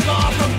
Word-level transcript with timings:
the 0.00 0.06
ball 0.06 0.30
from 0.32 0.57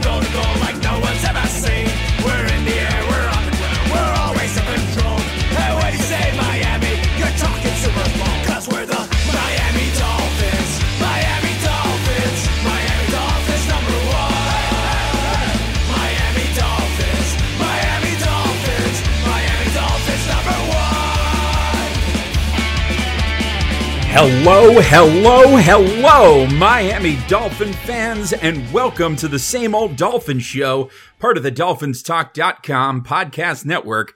Hello, 24.22 24.82
hello, 24.82 25.56
hello, 25.56 26.46
Miami 26.48 27.18
Dolphin 27.30 27.72
fans, 27.72 28.34
and 28.34 28.70
welcome 28.74 29.16
to 29.16 29.30
the 29.30 29.40
same 29.40 29.74
old 29.74 29.96
Dolphin 29.96 30.40
Show, 30.40 30.90
part 31.20 31.38
of 31.38 31.44
the 31.44 31.54
DolphinsTalk.com 31.54 33.06
podcast 33.06 33.64
network. 33.64 34.16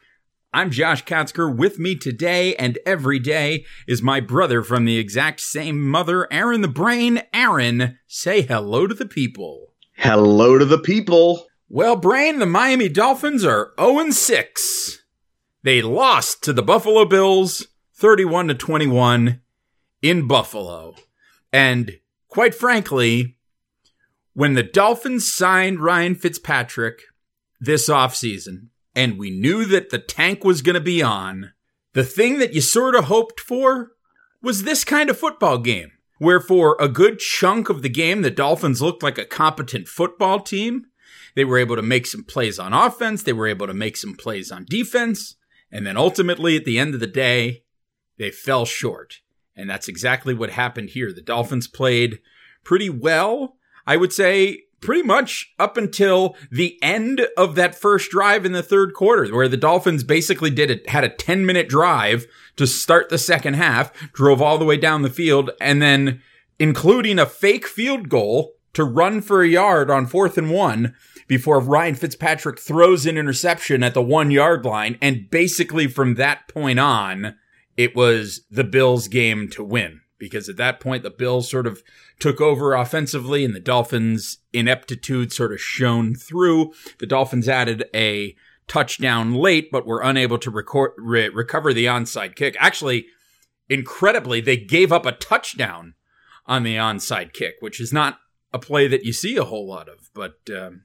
I'm 0.52 0.72
Josh 0.72 1.06
Katzker. 1.06 1.56
With 1.56 1.80
me 1.80 1.96
today 1.96 2.54
and 2.58 2.80
every 2.86 3.18
day 3.18 3.64
is 3.88 4.02
my 4.02 4.20
brother 4.20 4.62
from 4.62 4.84
the 4.84 4.98
exact 4.98 5.40
same 5.40 5.82
mother, 5.82 6.28
Aaron 6.34 6.60
the 6.60 6.68
Brain. 6.68 7.22
Aaron, 7.34 7.98
say 8.06 8.42
hello 8.42 8.88
to 8.88 8.94
the 8.94 9.08
people. 9.08 9.74
Hello 9.96 10.58
to 10.58 10.66
the 10.66 10.80
people. 10.80 11.48
Well, 11.70 11.96
Brain, 11.96 12.40
the 12.40 12.46
Miami 12.46 12.90
Dolphins 12.90 13.46
are 13.46 13.72
0 13.80 14.10
6. 14.10 15.00
They 15.64 15.82
lost 15.82 16.44
to 16.44 16.52
the 16.52 16.62
Buffalo 16.62 17.06
Bills 17.06 17.68
31 17.96 18.50
to 18.50 18.54
21 18.54 19.40
in 20.04 20.28
Buffalo. 20.28 20.94
And 21.52 22.00
quite 22.28 22.54
frankly, 22.54 23.38
when 24.34 24.54
the 24.54 24.64
Dolphins 24.64 25.34
signed 25.34 25.80
Ryan 25.80 26.14
Fitzpatrick 26.14 27.02
this 27.60 27.90
offseason, 27.90 28.68
and 28.94 29.18
we 29.18 29.32
knew 29.32 29.66
that 29.66 29.90
the 29.90 29.98
tank 29.98 30.44
was 30.44 30.62
going 30.62 30.76
to 30.76 30.82
be 30.82 31.02
on, 31.02 31.54
the 31.94 32.04
thing 32.04 32.38
that 32.40 32.54
you 32.54 32.62
sort 32.62 32.96
of 32.96 33.06
hoped 33.06 33.40
for 33.40 33.92
was 34.42 34.64
this 34.64 34.84
kind 34.84 35.10
of 35.10 35.18
football 35.18 35.58
game, 35.58 35.92
where 36.18 36.40
for 36.40 36.76
a 36.80 36.90
good 36.90 37.20
chunk 37.20 37.70
of 37.70 37.82
the 37.82 37.90
game, 37.90 38.22
the 38.22 38.30
Dolphins 38.30 38.82
looked 38.82 39.02
like 39.02 39.18
a 39.18 39.26
competent 39.26 39.88
football 39.88 40.40
team. 40.40 40.86
They 41.36 41.46
were 41.46 41.58
able 41.58 41.76
to 41.78 41.82
make 41.82 42.06
some 42.06 42.24
plays 42.24 42.60
on 42.60 42.74
offense, 42.74 43.24
they 43.24 43.34
were 43.34 43.48
able 43.48 43.68
to 43.68 43.74
make 43.74 43.96
some 43.96 44.16
plays 44.16 44.52
on 44.52 44.66
defense, 44.66 45.36
and 45.72 45.88
then 45.88 45.98
ultimately 45.98 46.58
at 46.58 46.66
the 46.66 46.78
end 46.78 46.94
of 46.94 47.00
the 47.00 47.08
day, 47.08 47.64
they 48.18 48.30
fell 48.30 48.66
short. 48.66 49.22
And 49.56 49.70
that's 49.70 49.88
exactly 49.88 50.34
what 50.34 50.52
happened 50.52 50.90
here. 50.90 51.14
The 51.14 51.22
Dolphins 51.22 51.68
played 51.68 52.20
pretty 52.64 52.90
well. 52.90 53.58
I 53.86 53.98
would 53.98 54.14
say 54.14 54.64
pretty 54.84 55.04
much 55.04 55.54
up 55.60 55.78
until 55.78 56.36
the 56.52 56.78
end 56.82 57.22
of 57.38 57.56
that 57.56 57.74
first 57.74 58.12
drive 58.12 58.46
in 58.46 58.52
the 58.52 58.64
third 58.64 58.94
quarter, 58.94 59.34
where 59.34 59.48
the 59.48 59.58
Dolphins 59.58 60.04
basically 60.04 60.50
did 60.50 60.70
it, 60.70 60.90
had 60.90 61.04
a 61.04 61.10
10 61.10 61.46
minute 61.46 61.70
drive 61.70 62.26
to 62.58 62.68
start 62.68 63.10
the 63.10 63.18
second 63.18 63.56
half, 63.56 63.94
drove 64.12 64.42
all 64.42 64.58
the 64.58 64.66
way 64.66 64.78
down 64.78 65.02
the 65.02 65.10
field, 65.10 65.52
and 65.62 65.82
then 65.82 66.22
including 66.60 67.18
a 67.18 67.26
fake 67.26 67.66
field 67.66 68.10
goal 68.10 68.54
to 68.74 68.84
run 68.84 69.22
for 69.22 69.42
a 69.42 69.48
yard 69.48 69.90
on 69.90 70.06
fourth 70.06 70.38
and 70.38 70.52
one 70.52 70.94
before 71.28 71.60
Ryan 71.60 71.96
Fitzpatrick 71.96 72.60
throws 72.60 73.06
an 73.06 73.18
interception 73.18 73.84
at 73.84 73.94
the 73.94 74.02
one 74.02 74.32
yard 74.32 74.66
line. 74.66 74.98
And 75.02 75.30
basically 75.30 75.88
from 75.88 76.16
that 76.16 76.48
point 76.48 76.80
on, 76.80 77.36
it 77.78 77.96
was 77.96 78.42
the 78.50 78.64
Bills 78.64 79.08
game 79.08 79.50
to 79.50 79.64
win 79.64 80.02
because 80.18 80.48
at 80.48 80.58
that 80.58 80.80
point 80.80 81.04
the 81.04 81.10
Bills 81.10 81.50
sort 81.50 81.68
of 81.68 81.84
took 82.20 82.40
over 82.40 82.74
offensively 82.74 83.44
and 83.44 83.56
the 83.56 83.60
Dolphins 83.60 84.38
ineptitude 84.54 85.34
sort 85.34 85.52
of 85.52 85.60
shone 85.60 86.16
through. 86.16 86.74
The 87.00 87.08
Dolphins 87.08 87.50
added 87.50 87.86
a 87.94 88.36
touchdown 88.68 89.34
late 89.34 89.70
but 89.72 89.86
were 89.86 90.02
unable 90.02 90.38
to 90.40 90.50
record, 90.52 90.92
re- 90.98 91.30
recover 91.30 91.74
the 91.74 91.86
onside 91.86 92.36
kick. 92.36 92.56
Actually, 92.60 93.08
incredibly, 93.68 94.40
they 94.40 94.58
gave 94.58 94.92
up 94.92 95.06
a 95.06 95.12
touchdown 95.12 95.96
on 96.46 96.64
the 96.64 96.76
onside 96.76 97.34
kick, 97.34 97.56
which 97.60 97.80
is 97.82 97.92
not 97.92 98.20
a 98.54 98.60
play 98.60 98.88
that 98.88 99.04
you 99.04 99.12
see 99.12 99.36
a 99.36 99.46
whole 99.46 99.68
lot 99.68 99.90
of, 99.90 100.10
but 100.14 100.36
um, 100.56 100.84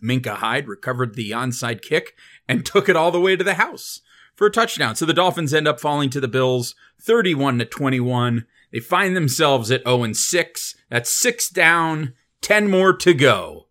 Micah 0.00 0.36
Hyde 0.36 0.68
recovered 0.68 1.14
the 1.14 1.30
onside 1.30 1.82
kick 1.82 2.14
and 2.48 2.66
took 2.66 2.88
it 2.88 2.96
all 2.96 3.10
the 3.10 3.20
way 3.20 3.34
to 3.34 3.44
the 3.44 3.54
house 3.54 4.02
for 4.42 4.48
a 4.48 4.50
touchdown. 4.50 4.96
So 4.96 5.06
the 5.06 5.14
Dolphins 5.14 5.54
end 5.54 5.68
up 5.68 5.78
falling 5.78 6.10
to 6.10 6.18
the 6.18 6.26
Bills 6.26 6.74
31 7.00 7.60
to 7.60 7.64
21. 7.64 8.44
They 8.72 8.80
find 8.80 9.14
themselves 9.14 9.70
at 9.70 9.84
0 9.84 10.02
and 10.02 10.16
6. 10.16 10.74
That's 10.90 11.10
6 11.10 11.48
down, 11.50 12.14
10 12.40 12.68
more 12.68 12.92
to 12.92 13.14
go. 13.14 13.68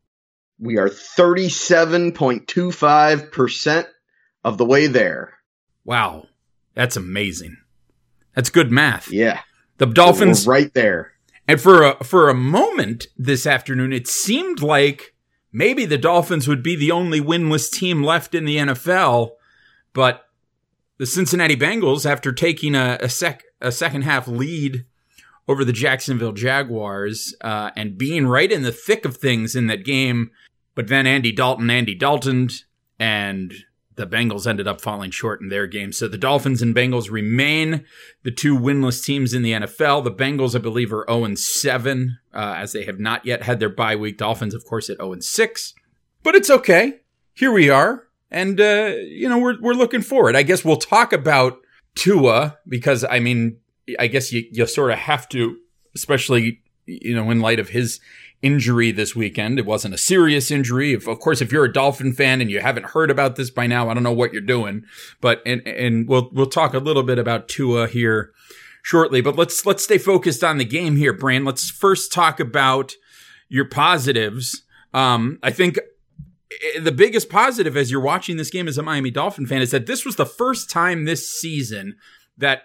We 0.57 0.77
are 0.77 0.87
37.25% 0.87 3.85
of 4.45 4.57
the 4.57 4.63
way 4.63 4.87
there. 4.87 5.39
Wow. 5.83 6.27
That's 6.73 6.95
amazing. 6.95 7.57
That's 8.33 8.49
good 8.49 8.71
math. 8.71 9.11
Yeah. 9.11 9.41
The 9.77 9.87
Dolphins 9.87 10.47
We're 10.47 10.53
right 10.53 10.73
there. 10.73 11.11
And 11.49 11.59
for 11.59 11.83
a 11.83 12.01
for 12.01 12.29
a 12.29 12.33
moment 12.33 13.07
this 13.17 13.45
afternoon, 13.45 13.91
it 13.91 14.07
seemed 14.07 14.61
like 14.61 15.15
maybe 15.51 15.85
the 15.85 15.97
Dolphins 15.97 16.47
would 16.47 16.63
be 16.63 16.77
the 16.77 16.91
only 16.91 17.19
winless 17.19 17.69
team 17.69 18.01
left 18.01 18.33
in 18.33 18.45
the 18.45 18.55
NFL, 18.55 19.31
but 19.91 20.27
the 21.01 21.07
Cincinnati 21.07 21.55
Bengals, 21.55 22.05
after 22.05 22.31
taking 22.31 22.75
a, 22.75 22.99
a 23.01 23.09
sec 23.09 23.41
a 23.59 23.71
second 23.71 24.03
half 24.03 24.27
lead 24.27 24.85
over 25.47 25.65
the 25.65 25.73
Jacksonville 25.73 26.31
Jaguars 26.31 27.33
uh, 27.41 27.71
and 27.75 27.97
being 27.97 28.27
right 28.27 28.51
in 28.51 28.61
the 28.61 28.71
thick 28.71 29.03
of 29.03 29.17
things 29.17 29.55
in 29.55 29.65
that 29.65 29.83
game, 29.83 30.29
but 30.75 30.89
then 30.89 31.07
Andy 31.07 31.31
Dalton, 31.31 31.71
Andy 31.71 31.95
Dalton, 31.95 32.49
and 32.99 33.51
the 33.95 34.05
Bengals 34.05 34.45
ended 34.45 34.67
up 34.67 34.79
falling 34.79 35.09
short 35.09 35.41
in 35.41 35.49
their 35.49 35.65
game. 35.65 35.91
So 35.91 36.07
the 36.07 36.19
Dolphins 36.19 36.61
and 36.61 36.75
Bengals 36.75 37.09
remain 37.09 37.83
the 38.21 38.29
two 38.29 38.55
winless 38.55 39.03
teams 39.03 39.33
in 39.33 39.41
the 39.41 39.53
NFL. 39.53 40.03
The 40.03 40.11
Bengals, 40.11 40.55
I 40.55 40.59
believe, 40.59 40.93
are 40.93 41.07
0 41.09 41.33
7, 41.33 42.19
uh, 42.31 42.53
as 42.57 42.73
they 42.73 42.85
have 42.85 42.99
not 42.99 43.25
yet 43.25 43.41
had 43.41 43.59
their 43.59 43.69
bye 43.69 43.95
week. 43.95 44.19
Dolphins, 44.19 44.53
of 44.53 44.65
course, 44.65 44.87
at 44.87 44.97
0 44.97 45.19
6. 45.19 45.73
But 46.21 46.35
it's 46.35 46.51
okay. 46.51 46.99
Here 47.33 47.51
we 47.51 47.71
are. 47.71 48.05
And, 48.31 48.59
uh, 48.59 48.93
you 48.97 49.27
know, 49.27 49.37
we're, 49.37 49.59
we're 49.61 49.73
looking 49.73 50.01
forward. 50.01 50.35
I 50.35 50.43
guess 50.43 50.63
we'll 50.63 50.77
talk 50.77 51.11
about 51.13 51.59
Tua 51.95 52.57
because, 52.67 53.03
I 53.03 53.19
mean, 53.19 53.57
I 53.99 54.07
guess 54.07 54.31
you, 54.31 54.45
you 54.51 54.65
sort 54.67 54.91
of 54.91 54.99
have 54.99 55.27
to, 55.29 55.57
especially, 55.93 56.61
you 56.85 57.15
know, 57.15 57.29
in 57.29 57.41
light 57.41 57.59
of 57.59 57.69
his 57.69 57.99
injury 58.41 58.91
this 58.91 59.15
weekend. 59.15 59.59
It 59.59 59.65
wasn't 59.65 59.93
a 59.93 59.97
serious 59.97 60.51
injury. 60.51 60.93
If, 60.93 61.07
of 61.07 61.19
course, 61.19 61.41
if 61.41 61.51
you're 61.51 61.65
a 61.65 61.73
Dolphin 61.73 62.13
fan 62.13 62.41
and 62.41 62.49
you 62.49 62.59
haven't 62.59 62.87
heard 62.87 63.11
about 63.11 63.35
this 63.35 63.49
by 63.49 63.67
now, 63.67 63.89
I 63.89 63.93
don't 63.93 64.03
know 64.03 64.11
what 64.11 64.33
you're 64.33 64.41
doing. 64.41 64.83
But 65.19 65.41
and 65.45 65.65
and 65.67 66.07
we'll 66.07 66.29
we'll 66.33 66.47
talk 66.47 66.73
a 66.73 66.79
little 66.79 67.03
bit 67.03 67.19
about 67.19 67.47
Tua 67.47 67.87
here 67.87 68.31
shortly. 68.81 69.21
But 69.21 69.35
let's 69.35 69.65
let's 69.65 69.83
stay 69.83 69.97
focused 69.97 70.43
on 70.43 70.57
the 70.57 70.65
game 70.65 70.95
here, 70.95 71.13
Brain. 71.13 71.45
Let's 71.45 71.69
first 71.69 72.11
talk 72.11 72.39
about 72.39 72.93
your 73.49 73.65
positives. 73.65 74.63
Um, 74.93 75.39
I 75.43 75.51
think 75.51 75.79
the 76.79 76.91
biggest 76.91 77.29
positive 77.29 77.77
as 77.77 77.91
you're 77.91 78.01
watching 78.01 78.37
this 78.37 78.49
game 78.49 78.67
as 78.67 78.77
a 78.77 78.83
Miami 78.83 79.11
Dolphin 79.11 79.45
fan 79.45 79.61
is 79.61 79.71
that 79.71 79.85
this 79.85 80.05
was 80.05 80.15
the 80.15 80.25
first 80.25 80.69
time 80.69 81.05
this 81.05 81.29
season 81.29 81.95
that 82.37 82.63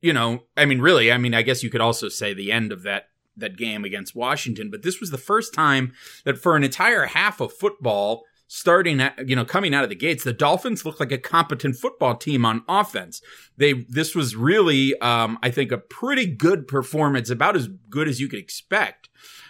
you 0.00 0.12
know, 0.12 0.44
I 0.56 0.64
mean, 0.64 0.80
really, 0.80 1.10
I 1.10 1.18
mean, 1.18 1.34
I 1.34 1.42
guess 1.42 1.62
you 1.62 1.70
could 1.70 1.80
also 1.80 2.08
say 2.08 2.32
the 2.32 2.52
end 2.52 2.72
of 2.72 2.82
that 2.82 3.08
that 3.36 3.56
game 3.56 3.84
against 3.84 4.16
Washington, 4.16 4.68
but 4.68 4.82
this 4.82 5.00
was 5.00 5.10
the 5.10 5.18
first 5.18 5.54
time 5.54 5.92
that 6.24 6.38
for 6.38 6.56
an 6.56 6.64
entire 6.64 7.06
half 7.06 7.40
of 7.40 7.52
football, 7.52 8.24
starting 8.48 9.00
at, 9.00 9.28
you 9.28 9.36
know, 9.36 9.44
coming 9.44 9.72
out 9.72 9.84
of 9.84 9.90
the 9.90 9.94
gates, 9.94 10.24
the 10.24 10.32
Dolphins 10.32 10.84
looked 10.84 10.98
like 10.98 11.12
a 11.12 11.18
competent 11.18 11.76
football 11.76 12.16
team 12.16 12.44
on 12.44 12.64
offense. 12.68 13.22
They, 13.56 13.84
this 13.88 14.12
was 14.12 14.34
really, 14.34 14.98
um, 15.00 15.38
I 15.40 15.50
think 15.50 15.70
a 15.70 15.78
pretty 15.78 16.26
good 16.26 16.66
performance, 16.66 17.30
about 17.30 17.54
as 17.54 17.68
good 17.88 18.08
as 18.08 18.20
you 18.20 18.28
could 18.28 18.40
expect 18.40 19.08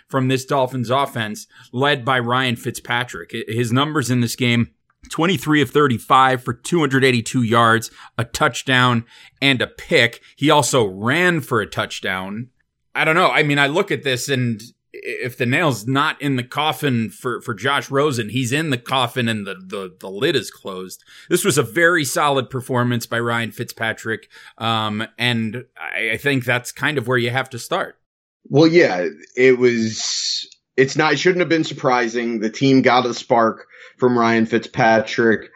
from 0.09 0.29
this 0.29 0.45
Dolphins 0.45 0.91
offense 0.91 1.47
led 1.73 2.05
by 2.05 2.19
Ryan 2.19 2.57
Fitzpatrick. 2.57 3.33
His 3.47 3.73
numbers 3.73 4.11
in 4.11 4.21
this 4.21 4.37
game, 4.37 4.71
23 5.11 5.63
of 5.63 5.71
35 5.71 6.43
for 6.43 6.53
282 6.53 7.43
yards, 7.43 7.91
a 8.17 8.25
touchdown 8.25 9.05
and 9.41 9.63
a 9.63 9.67
pick. 9.67 10.23
He 10.37 10.51
also 10.51 10.85
ran 10.85 11.41
for 11.41 11.61
a 11.61 11.67
touchdown 11.67 12.51
I 12.99 13.05
don't 13.05 13.15
know. 13.15 13.31
I 13.31 13.45
mean, 13.45 13.61
I 13.61 13.69
look 13.69 13.93
at 13.93 14.03
this 14.03 14.29
and 14.29 14.61
if 14.93 15.37
the 15.37 15.47
nail's 15.47 15.87
not 15.87 16.21
in 16.21 16.35
the 16.35 16.43
coffin 16.43 17.11
for, 17.11 17.41
for 17.43 17.55
Josh 17.55 17.93
Rosen, 17.93 18.31
he's 18.31 18.51
in 18.51 18.71
the 18.71 18.79
coffin 18.79 19.29
and 19.29 19.47
the, 19.47 19.55
the, 19.55 19.97
the 20.01 20.11
lid 20.11 20.35
is 20.35 20.51
closed. 20.51 21.05
This 21.29 21.45
was 21.45 21.57
a 21.59 21.63
very 21.63 22.05
solid 22.05 22.51
performance 22.51 23.07
by 23.07 23.21
Ryan 23.21 23.53
Fitzpatrick. 23.53 24.29
Um, 24.57 25.07
and 25.17 25.67
I, 25.77 26.11
I 26.13 26.17
think 26.17 26.45
that's 26.45 26.73
kind 26.73 26.99
of 26.99 27.07
where 27.07 27.19
you 27.19 27.31
have 27.31 27.49
to 27.51 27.59
start. 27.59 28.01
Well, 28.49 28.67
yeah, 28.67 29.07
it 29.37 29.59
was, 29.59 30.49
it's 30.77 30.97
not, 30.97 31.13
it 31.13 31.19
shouldn't 31.19 31.41
have 31.41 31.49
been 31.49 31.65
surprising. 31.65 32.41
The 32.41 32.51
team 32.51 32.83
got 32.83 33.07
a 33.07 33.15
spark 33.15 33.67
from 33.99 34.19
Ryan 34.19 34.47
Fitzpatrick. 34.47 35.51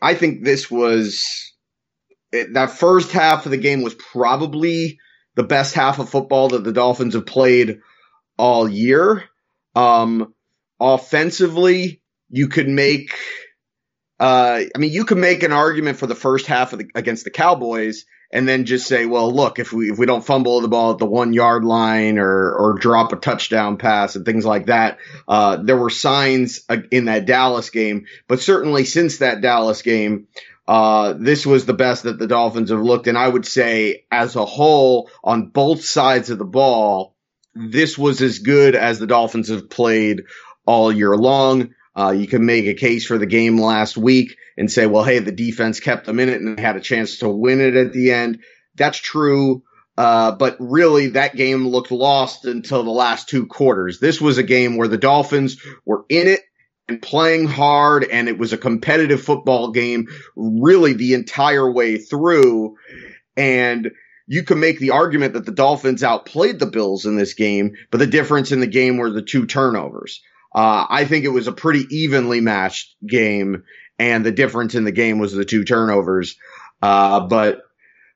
I 0.00 0.14
think 0.14 0.44
this 0.44 0.70
was, 0.70 1.52
that 2.32 2.70
first 2.70 3.12
half 3.12 3.44
of 3.44 3.50
the 3.50 3.58
game 3.58 3.82
was 3.82 3.94
probably 3.94 4.98
the 5.34 5.42
best 5.42 5.74
half 5.74 5.98
of 5.98 6.08
football 6.08 6.48
that 6.48 6.64
the 6.64 6.72
Dolphins 6.72 7.14
have 7.14 7.26
played 7.26 7.80
all 8.38 8.68
year. 8.68 9.24
Um, 9.74 10.34
offensively, 10.80 12.02
you 12.28 12.48
could 12.48 12.68
make. 12.68 13.14
Uh, 14.18 14.62
I 14.74 14.78
mean, 14.78 14.92
you 14.92 15.04
could 15.04 15.18
make 15.18 15.42
an 15.42 15.52
argument 15.52 15.98
for 15.98 16.06
the 16.06 16.14
first 16.14 16.46
half 16.46 16.70
the, 16.70 16.86
against 16.94 17.24
the 17.24 17.30
Cowboys, 17.30 18.04
and 18.32 18.48
then 18.48 18.64
just 18.64 18.86
say, 18.86 19.04
well, 19.04 19.30
look, 19.30 19.58
if 19.58 19.72
we 19.72 19.90
if 19.90 19.98
we 19.98 20.06
don't 20.06 20.24
fumble 20.24 20.60
the 20.60 20.68
ball 20.68 20.92
at 20.92 20.98
the 20.98 21.06
one 21.06 21.32
yard 21.34 21.64
line 21.64 22.18
or 22.18 22.52
or 22.52 22.78
drop 22.78 23.12
a 23.12 23.16
touchdown 23.16 23.76
pass 23.76 24.16
and 24.16 24.24
things 24.24 24.46
like 24.46 24.66
that, 24.66 24.98
uh, 25.28 25.56
there 25.56 25.76
were 25.76 25.90
signs 25.90 26.64
in 26.90 27.04
that 27.04 27.26
Dallas 27.26 27.70
game. 27.70 28.06
But 28.28 28.40
certainly 28.40 28.84
since 28.84 29.18
that 29.18 29.42
Dallas 29.42 29.82
game, 29.82 30.28
uh, 30.66 31.12
this 31.18 31.44
was 31.44 31.66
the 31.66 31.74
best 31.74 32.04
that 32.04 32.18
the 32.18 32.26
Dolphins 32.26 32.70
have 32.70 32.80
looked, 32.80 33.06
and 33.06 33.18
I 33.18 33.28
would 33.28 33.46
say 33.46 34.06
as 34.10 34.34
a 34.34 34.46
whole 34.46 35.10
on 35.22 35.48
both 35.48 35.84
sides 35.84 36.30
of 36.30 36.38
the 36.38 36.44
ball, 36.46 37.14
this 37.54 37.98
was 37.98 38.22
as 38.22 38.38
good 38.38 38.74
as 38.74 38.98
the 38.98 39.06
Dolphins 39.06 39.50
have 39.50 39.68
played 39.68 40.22
all 40.64 40.90
year 40.90 41.14
long. 41.16 41.74
Uh, 41.94 42.14
you 42.16 42.26
can 42.26 42.46
make 42.46 42.64
a 42.64 42.74
case 42.74 43.06
for 43.06 43.18
the 43.18 43.26
game 43.26 43.60
last 43.60 43.98
week 43.98 44.36
and 44.56 44.70
say, 44.70 44.86
well, 44.86 45.04
hey, 45.04 45.18
the 45.18 45.32
defense 45.32 45.80
kept 45.80 46.06
them 46.06 46.20
in 46.20 46.28
it 46.28 46.40
and 46.40 46.56
they 46.56 46.62
had 46.62 46.76
a 46.76 46.80
chance 46.80 47.18
to 47.18 47.28
win 47.28 47.60
it 47.60 47.74
at 47.74 47.92
the 47.92 48.12
end. 48.12 48.40
That's 48.74 48.98
true. 48.98 49.62
Uh, 49.96 50.32
but 50.32 50.56
really 50.58 51.08
that 51.08 51.36
game 51.36 51.66
looked 51.66 51.90
lost 51.90 52.44
until 52.46 52.82
the 52.82 52.90
last 52.90 53.28
two 53.28 53.46
quarters. 53.46 54.00
This 54.00 54.20
was 54.20 54.38
a 54.38 54.42
game 54.42 54.76
where 54.76 54.88
the 54.88 54.98
Dolphins 54.98 55.60
were 55.84 56.04
in 56.08 56.28
it 56.28 56.40
and 56.88 57.02
playing 57.02 57.46
hard 57.46 58.04
and 58.04 58.28
it 58.28 58.38
was 58.38 58.52
a 58.52 58.58
competitive 58.58 59.22
football 59.22 59.70
game 59.70 60.08
really 60.34 60.94
the 60.94 61.14
entire 61.14 61.70
way 61.70 61.98
through. 61.98 62.76
And 63.36 63.90
you 64.26 64.44
can 64.44 64.60
make 64.60 64.78
the 64.78 64.90
argument 64.90 65.34
that 65.34 65.44
the 65.44 65.52
Dolphins 65.52 66.02
outplayed 66.02 66.58
the 66.58 66.66
Bills 66.66 67.04
in 67.04 67.16
this 67.16 67.34
game, 67.34 67.74
but 67.90 67.98
the 67.98 68.06
difference 68.06 68.52
in 68.52 68.60
the 68.60 68.66
game 68.66 68.96
were 68.96 69.10
the 69.10 69.22
two 69.22 69.46
turnovers. 69.46 70.22
Uh, 70.54 70.86
I 70.88 71.04
think 71.04 71.24
it 71.24 71.30
was 71.30 71.48
a 71.48 71.52
pretty 71.52 71.86
evenly 71.90 72.40
matched 72.40 72.94
game, 73.06 73.64
and 74.02 74.26
the 74.26 74.32
difference 74.32 74.74
in 74.74 74.82
the 74.82 74.90
game 74.90 75.20
was 75.20 75.32
the 75.32 75.44
two 75.44 75.62
turnovers. 75.62 76.36
Uh, 76.82 77.20
but 77.20 77.62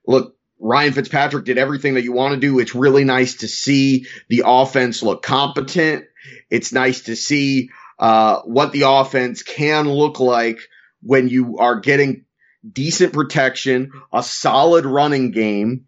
look, 0.04 0.34
Ryan 0.58 0.92
Fitzpatrick 0.92 1.44
did 1.44 1.58
everything 1.58 1.94
that 1.94 2.02
you 2.02 2.12
want 2.12 2.34
to 2.34 2.40
do. 2.40 2.58
It's 2.58 2.74
really 2.74 3.04
nice 3.04 3.36
to 3.36 3.48
see 3.48 4.06
the 4.28 4.42
offense 4.44 5.00
look 5.04 5.22
competent. 5.22 6.06
It's 6.50 6.72
nice 6.72 7.02
to 7.02 7.14
see 7.14 7.70
uh, 8.00 8.40
what 8.40 8.72
the 8.72 8.82
offense 8.82 9.44
can 9.44 9.88
look 9.88 10.18
like 10.18 10.58
when 11.02 11.28
you 11.28 11.58
are 11.58 11.78
getting 11.78 12.24
decent 12.68 13.12
protection, 13.12 13.92
a 14.12 14.24
solid 14.24 14.86
running 14.86 15.30
game, 15.30 15.84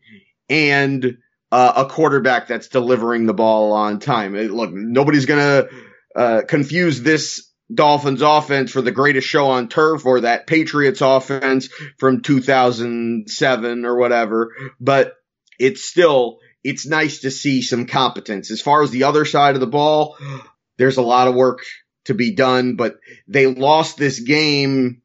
and 0.49 1.19
uh, 1.50 1.73
a 1.75 1.87
quarterback 1.87 2.47
that's 2.47 2.69
delivering 2.69 3.27
the 3.27 3.35
ball 3.35 3.73
on 3.73 3.99
time. 3.99 4.37
Look, 4.37 4.71
nobody's 4.73 5.27
gonna 5.27 5.67
uh, 6.15 6.43
confuse 6.47 7.03
this 7.03 7.48
Dolphins 7.73 8.23
offense 8.23 8.70
for 8.70 8.81
the 8.81 8.93
greatest 8.93 9.26
show 9.26 9.49
on 9.49 9.69
turf 9.69 10.06
or 10.06 10.20
that 10.20 10.47
Patriots 10.47 11.00
offense 11.00 11.69
from 11.99 12.23
2007 12.23 13.85
or 13.85 13.97
whatever, 13.97 14.55
but 14.81 15.15
it's 15.59 15.85
still, 15.85 16.38
it's 16.65 16.87
nice 16.87 17.20
to 17.20 17.31
see 17.31 17.61
some 17.62 17.87
competence. 17.87 18.50
As 18.50 18.62
far 18.62 18.82
as 18.82 18.91
the 18.91 19.05
other 19.05 19.25
side 19.25 19.55
of 19.55 19.61
the 19.61 19.67
ball, 19.67 20.17
there's 20.79 20.97
a 20.97 21.03
lot 21.03 21.29
of 21.29 21.35
work 21.35 21.61
to 22.06 22.15
be 22.15 22.35
done, 22.35 22.76
but 22.76 22.99
they 23.26 23.47
lost 23.47 23.99
this 23.99 24.21
game 24.21 25.03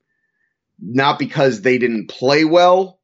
not 0.79 1.19
because 1.19 1.61
they 1.61 1.77
didn't 1.77 2.09
play 2.09 2.45
well, 2.45 2.99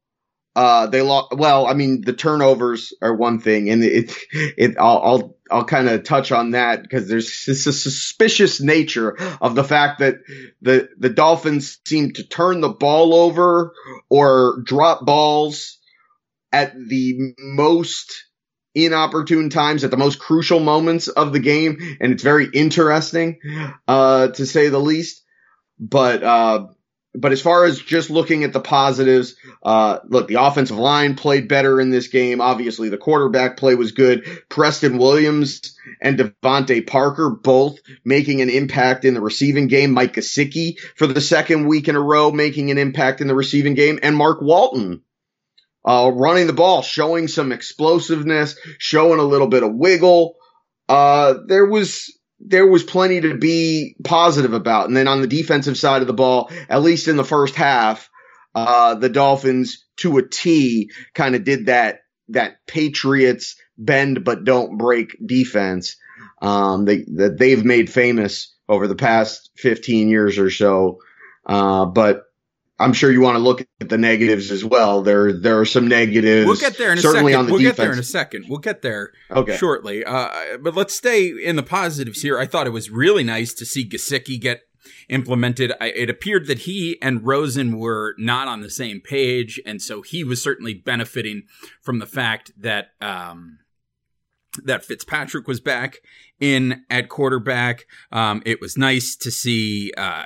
uh, 0.56 0.86
they 0.86 1.02
lost. 1.02 1.32
Well, 1.32 1.66
I 1.66 1.74
mean, 1.74 2.02
the 2.02 2.12
turnovers 2.12 2.92
are 3.00 3.14
one 3.14 3.40
thing, 3.40 3.70
and 3.70 3.84
it, 3.84 4.12
it, 4.32 4.76
I'll, 4.78 5.02
I'll, 5.02 5.36
I'll 5.50 5.64
kind 5.64 5.88
of 5.88 6.04
touch 6.04 6.32
on 6.32 6.52
that 6.52 6.82
because 6.82 7.08
there's 7.08 7.44
this 7.46 7.66
a 7.66 7.72
suspicious 7.72 8.60
nature 8.60 9.16
of 9.40 9.54
the 9.54 9.64
fact 9.64 10.00
that 10.00 10.16
the 10.60 10.88
the 10.98 11.10
Dolphins 11.10 11.78
seem 11.86 12.12
to 12.12 12.26
turn 12.26 12.60
the 12.60 12.68
ball 12.68 13.14
over 13.14 13.72
or 14.08 14.62
drop 14.64 15.06
balls 15.06 15.78
at 16.52 16.74
the 16.74 17.34
most 17.38 18.24
inopportune 18.74 19.50
times 19.50 19.84
at 19.84 19.90
the 19.90 19.96
most 19.96 20.18
crucial 20.18 20.60
moments 20.60 21.08
of 21.08 21.32
the 21.32 21.40
game, 21.40 21.78
and 22.00 22.12
it's 22.12 22.22
very 22.22 22.48
interesting, 22.52 23.38
uh, 23.88 24.28
to 24.28 24.46
say 24.46 24.68
the 24.68 24.78
least. 24.78 25.24
But 25.78 26.22
uh, 26.22 26.66
but 27.14 27.32
as 27.32 27.40
far 27.40 27.64
as 27.64 27.80
just 27.80 28.08
looking 28.08 28.44
at 28.44 28.52
the 28.52 28.60
positives, 28.60 29.34
uh, 29.62 29.98
look, 30.04 30.28
the 30.28 30.40
offensive 30.40 30.76
line 30.76 31.16
played 31.16 31.48
better 31.48 31.80
in 31.80 31.90
this 31.90 32.08
game. 32.08 32.40
Obviously, 32.40 32.88
the 32.88 32.98
quarterback 32.98 33.56
play 33.56 33.74
was 33.74 33.92
good. 33.92 34.24
Preston 34.48 34.96
Williams 34.96 35.76
and 36.00 36.18
DeVante 36.18 36.86
Parker 36.86 37.30
both 37.30 37.78
making 38.04 38.42
an 38.42 38.50
impact 38.50 39.04
in 39.04 39.14
the 39.14 39.20
receiving 39.20 39.66
game. 39.66 39.90
Mike 39.90 40.14
Gesicki 40.14 40.78
for 40.96 41.08
the 41.08 41.20
second 41.20 41.66
week 41.66 41.88
in 41.88 41.96
a 41.96 42.00
row 42.00 42.30
making 42.30 42.70
an 42.70 42.78
impact 42.78 43.20
in 43.20 43.26
the 43.26 43.34
receiving 43.34 43.74
game, 43.74 43.98
and 44.02 44.16
Mark 44.16 44.40
Walton 44.40 45.02
uh, 45.84 46.12
running 46.14 46.46
the 46.46 46.52
ball, 46.52 46.82
showing 46.82 47.26
some 47.26 47.52
explosiveness, 47.52 48.56
showing 48.78 49.18
a 49.18 49.24
little 49.24 49.48
bit 49.48 49.62
of 49.62 49.74
wiggle. 49.74 50.36
Uh, 50.88 51.34
there 51.46 51.66
was 51.66 52.12
there 52.40 52.66
was 52.66 52.82
plenty 52.82 53.20
to 53.20 53.36
be 53.36 53.96
positive 54.02 54.54
about. 54.54 54.88
And 54.88 54.96
then 54.96 55.08
on 55.08 55.20
the 55.20 55.26
defensive 55.26 55.76
side 55.76 56.00
of 56.00 56.06
the 56.06 56.14
ball, 56.14 56.50
at 56.68 56.82
least 56.82 57.08
in 57.08 57.16
the 57.16 57.24
first 57.24 57.54
half, 57.54 58.08
uh, 58.54 58.94
the 58.94 59.08
Dolphins 59.08 59.86
to 59.98 60.18
a 60.18 60.26
T 60.26 60.90
kind 61.14 61.34
of 61.34 61.44
did 61.44 61.66
that, 61.66 62.00
that 62.28 62.66
Patriots 62.66 63.56
bend 63.76 64.24
but 64.24 64.44
don't 64.44 64.78
break 64.78 65.16
defense, 65.24 65.96
um, 66.42 66.84
they, 66.84 67.04
that 67.16 67.36
they've 67.38 67.64
made 67.64 67.90
famous 67.90 68.54
over 68.68 68.86
the 68.86 68.96
past 68.96 69.50
15 69.56 70.08
years 70.08 70.38
or 70.38 70.50
so. 70.50 70.98
Uh, 71.46 71.86
but 71.86 72.22
I'm 72.80 72.94
sure 72.94 73.12
you 73.12 73.20
want 73.20 73.36
to 73.36 73.40
look 73.40 73.60
at 73.80 73.88
the 73.90 73.98
negatives 73.98 74.50
as 74.50 74.64
well. 74.64 75.02
There, 75.02 75.32
there 75.32 75.60
are 75.60 75.66
some 75.66 75.86
negatives. 75.86 76.46
We'll 76.46 76.56
get 76.56 76.78
there 76.78 76.92
in 76.92 76.98
a 76.98 77.02
certainly 77.02 77.32
second. 77.32 77.40
On 77.40 77.46
the 77.46 77.52
we'll 77.52 77.60
defense. 77.60 77.76
get 77.76 77.82
there 77.82 77.92
in 77.92 77.98
a 77.98 78.02
second. 78.02 78.46
We'll 78.48 78.58
get 78.58 78.82
there 78.82 79.12
okay. 79.30 79.56
shortly. 79.56 80.02
Uh, 80.04 80.58
but 80.62 80.74
let's 80.74 80.96
stay 80.96 81.28
in 81.28 81.56
the 81.56 81.62
positives 81.62 82.22
here. 82.22 82.38
I 82.38 82.46
thought 82.46 82.66
it 82.66 82.70
was 82.70 82.90
really 82.90 83.22
nice 83.22 83.52
to 83.54 83.66
see 83.66 83.86
Gesicki 83.86 84.40
get 84.40 84.62
implemented. 85.10 85.72
I, 85.78 85.88
it 85.88 86.08
appeared 86.08 86.46
that 86.46 86.60
he 86.60 86.96
and 87.02 87.26
Rosen 87.26 87.78
were 87.78 88.14
not 88.18 88.48
on 88.48 88.62
the 88.62 88.70
same 88.70 89.00
page, 89.00 89.60
and 89.66 89.82
so 89.82 90.00
he 90.00 90.24
was 90.24 90.42
certainly 90.42 90.72
benefiting 90.72 91.42
from 91.82 91.98
the 91.98 92.06
fact 92.06 92.52
that 92.58 92.92
um, 93.00 93.58
that 94.64 94.84
Fitzpatrick 94.84 95.46
was 95.46 95.60
back 95.60 95.98
in 96.38 96.84
at 96.88 97.08
quarterback. 97.08 97.86
Um, 98.10 98.42
it 98.46 98.60
was 98.60 98.76
nice 98.76 99.16
to 99.16 99.30
see 99.30 99.92
uh, 99.96 100.24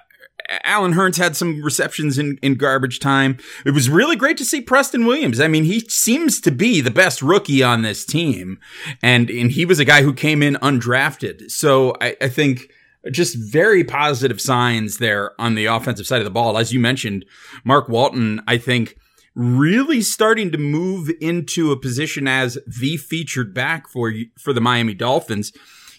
Allen 0.65 0.93
Hurns 0.93 1.17
had 1.17 1.37
some 1.37 1.63
receptions 1.63 2.19
in, 2.19 2.39
in 2.43 2.55
garbage 2.55 3.01
time. 3.01 3.39
It 3.65 3.73
was 3.73 3.89
really 3.89 4.17
great 4.17 4.37
to 4.39 4.45
see 4.45 4.61
Preston 4.61 5.07
Williams. 5.07 5.41
I 5.41 5.49
mean, 5.49 5.65
he 5.65 5.81
seems 5.81 6.41
to 6.43 6.51
be 6.51 6.81
the 6.81 6.91
best 6.91 7.23
rookie 7.23 7.63
on 7.63 7.83
this 7.83 8.05
team. 8.05 8.59
And, 9.03 9.31
and 9.31 9.53
he 9.53 9.65
was 9.65 9.79
a 9.79 9.85
guy 9.85 10.03
who 10.03 10.13
came 10.13 10.43
in 10.43 10.57
undrafted. 10.57 11.51
So 11.51 11.95
I, 12.01 12.17
I 12.21 12.29
think 12.29 12.71
just 13.11 13.37
very 13.37 13.85
positive 13.85 14.41
signs 14.41 14.99
there 14.99 15.33
on 15.41 15.55
the 15.55 15.67
offensive 15.67 16.07
side 16.07 16.21
of 16.21 16.25
the 16.25 16.31
ball. 16.31 16.59
As 16.59 16.73
you 16.73 16.81
mentioned, 16.81 17.25
Mark 17.65 17.89
Walton, 17.89 18.43
I 18.47 18.59
think, 18.59 18.97
really 19.35 20.01
starting 20.01 20.53
to 20.53 20.59
move 20.59 21.11
into 21.21 21.73
a 21.73 21.79
position 21.79 22.29
as 22.29 22.59
the 22.67 22.97
featured 22.97 23.53
back 23.53 23.89
for 23.89 24.13
for 24.39 24.53
the 24.53 24.61
Miami 24.61 24.95
Dolphins. 24.95 25.53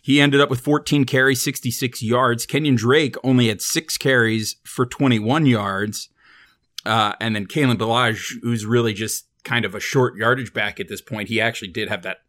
He 0.05 0.21
ended 0.21 0.39
up 0.39 0.51
with 0.51 0.59
14 0.59 1.05
carries, 1.05 1.41
66 1.41 2.03
yards. 2.03 2.45
Kenyan 2.45 2.77
Drake 2.77 3.15
only 3.24 3.47
had 3.47 3.59
six 3.59 3.97
carries 3.97 4.57
for 4.63 4.85
21 4.85 5.47
yards. 5.47 6.09
Uh, 6.85 7.13
and 7.19 7.35
then 7.35 7.47
Kalen 7.47 7.79
Ballage, 7.79 8.33
who's 8.43 8.67
really 8.67 8.93
just 8.93 9.25
kind 9.43 9.65
of 9.65 9.74
a 9.74 9.79
short 9.79 10.15
yardage 10.15 10.53
back 10.53 10.79
at 10.79 10.89
this 10.89 11.01
point. 11.01 11.29
He 11.29 11.41
actually 11.41 11.69
did 11.69 11.89
have 11.89 12.03
that, 12.03 12.19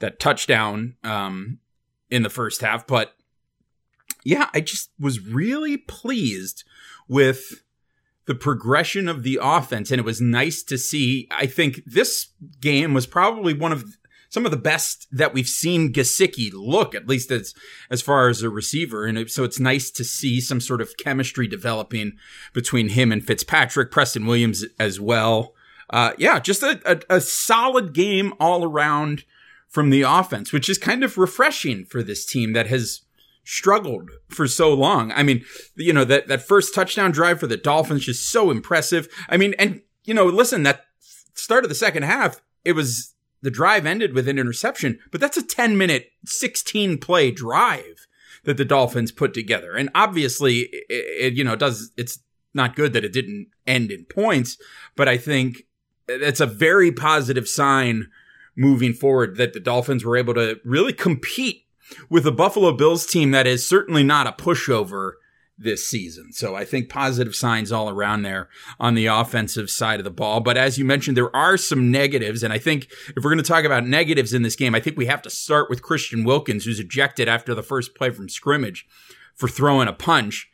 that 0.00 0.20
touchdown, 0.20 0.96
um, 1.04 1.58
in 2.10 2.22
the 2.22 2.28
first 2.28 2.60
half. 2.60 2.86
But 2.86 3.14
yeah, 4.24 4.50
I 4.52 4.60
just 4.60 4.90
was 5.00 5.26
really 5.26 5.78
pleased 5.78 6.64
with 7.08 7.62
the 8.26 8.34
progression 8.34 9.08
of 9.08 9.22
the 9.22 9.38
offense. 9.40 9.90
And 9.90 9.98
it 9.98 10.04
was 10.04 10.20
nice 10.20 10.62
to 10.64 10.76
see. 10.76 11.28
I 11.30 11.46
think 11.46 11.80
this 11.86 12.28
game 12.60 12.92
was 12.92 13.06
probably 13.06 13.54
one 13.54 13.72
of 13.72 13.96
some 14.32 14.46
of 14.46 14.50
the 14.50 14.56
best 14.56 15.06
that 15.12 15.34
we've 15.34 15.46
seen 15.46 15.92
Gesicki 15.92 16.50
look, 16.54 16.94
at 16.94 17.06
least 17.06 17.30
as 17.30 17.54
as 17.90 18.00
far 18.00 18.28
as 18.28 18.42
a 18.42 18.48
receiver. 18.48 19.04
And 19.04 19.30
so 19.30 19.44
it's 19.44 19.60
nice 19.60 19.90
to 19.90 20.04
see 20.04 20.40
some 20.40 20.58
sort 20.58 20.80
of 20.80 20.96
chemistry 20.96 21.46
developing 21.46 22.12
between 22.54 22.88
him 22.88 23.12
and 23.12 23.22
Fitzpatrick, 23.22 23.90
Preston 23.90 24.24
Williams 24.24 24.64
as 24.80 24.98
well. 24.98 25.52
Uh, 25.90 26.12
yeah, 26.16 26.40
just 26.40 26.62
a, 26.62 26.80
a, 26.86 27.16
a 27.16 27.20
solid 27.20 27.92
game 27.92 28.32
all 28.40 28.64
around 28.64 29.24
from 29.68 29.90
the 29.90 30.00
offense, 30.00 30.50
which 30.50 30.70
is 30.70 30.78
kind 30.78 31.04
of 31.04 31.18
refreshing 31.18 31.84
for 31.84 32.02
this 32.02 32.24
team 32.24 32.54
that 32.54 32.68
has 32.68 33.02
struggled 33.44 34.12
for 34.28 34.48
so 34.48 34.72
long. 34.72 35.12
I 35.12 35.22
mean, 35.22 35.44
you 35.76 35.92
know, 35.92 36.04
that, 36.06 36.28
that 36.28 36.48
first 36.48 36.74
touchdown 36.74 37.10
drive 37.10 37.38
for 37.38 37.46
the 37.46 37.58
Dolphins 37.58 38.06
just 38.06 38.30
so 38.30 38.50
impressive. 38.50 39.08
I 39.28 39.36
mean, 39.36 39.54
and, 39.58 39.82
you 40.04 40.14
know, 40.14 40.24
listen, 40.24 40.62
that 40.62 40.86
start 41.34 41.64
of 41.64 41.68
the 41.68 41.74
second 41.74 42.04
half, 42.04 42.40
it 42.64 42.72
was 42.72 43.12
the 43.42 43.50
drive 43.50 43.84
ended 43.84 44.14
with 44.14 44.28
an 44.28 44.38
interception, 44.38 44.98
but 45.10 45.20
that's 45.20 45.36
a 45.36 45.46
10 45.46 45.76
minute, 45.76 46.10
16 46.24 46.98
play 46.98 47.30
drive. 47.30 48.06
that 48.44 48.56
the 48.56 48.64
Dolphins 48.64 49.12
put 49.12 49.34
together. 49.34 49.76
And 49.76 49.88
obviously, 49.94 50.60
it, 50.60 50.84
it, 50.88 51.32
you 51.34 51.44
know, 51.44 51.54
does 51.54 51.92
it's 51.96 52.18
not 52.54 52.74
good 52.74 52.92
that 52.92 53.04
it 53.04 53.12
didn't 53.12 53.48
end 53.66 53.90
in 53.90 54.04
points, 54.04 54.58
but 54.96 55.08
I 55.08 55.16
think 55.16 55.62
it's 56.08 56.40
a 56.40 56.46
very 56.46 56.90
positive 56.90 57.48
sign 57.48 58.08
moving 58.56 58.92
forward 58.92 59.36
that 59.36 59.52
the 59.52 59.60
Dolphins 59.60 60.04
were 60.04 60.16
able 60.16 60.34
to 60.34 60.58
really 60.64 60.92
compete 60.92 61.66
with 62.10 62.26
a 62.26 62.32
Buffalo 62.32 62.72
Bills 62.72 63.06
team 63.06 63.30
that 63.30 63.46
is 63.46 63.66
certainly 63.66 64.02
not 64.02 64.26
a 64.26 64.32
pushover 64.32 65.12
this 65.58 65.86
season. 65.86 66.32
So 66.32 66.54
I 66.54 66.64
think 66.64 66.88
positive 66.88 67.34
signs 67.34 67.70
all 67.70 67.88
around 67.88 68.22
there 68.22 68.48
on 68.80 68.94
the 68.94 69.06
offensive 69.06 69.70
side 69.70 70.00
of 70.00 70.04
the 70.04 70.10
ball. 70.10 70.40
But 70.40 70.56
as 70.56 70.78
you 70.78 70.84
mentioned, 70.84 71.16
there 71.16 71.34
are 71.34 71.56
some 71.56 71.90
negatives. 71.90 72.42
And 72.42 72.52
I 72.52 72.58
think 72.58 72.88
if 73.16 73.22
we're 73.22 73.30
going 73.30 73.36
to 73.38 73.42
talk 73.42 73.64
about 73.64 73.86
negatives 73.86 74.32
in 74.32 74.42
this 74.42 74.56
game, 74.56 74.74
I 74.74 74.80
think 74.80 74.96
we 74.96 75.06
have 75.06 75.22
to 75.22 75.30
start 75.30 75.70
with 75.70 75.82
Christian 75.82 76.24
Wilkins, 76.24 76.64
who's 76.64 76.80
ejected 76.80 77.28
after 77.28 77.54
the 77.54 77.62
first 77.62 77.94
play 77.94 78.10
from 78.10 78.28
scrimmage 78.28 78.86
for 79.34 79.48
throwing 79.48 79.88
a 79.88 79.92
punch. 79.92 80.48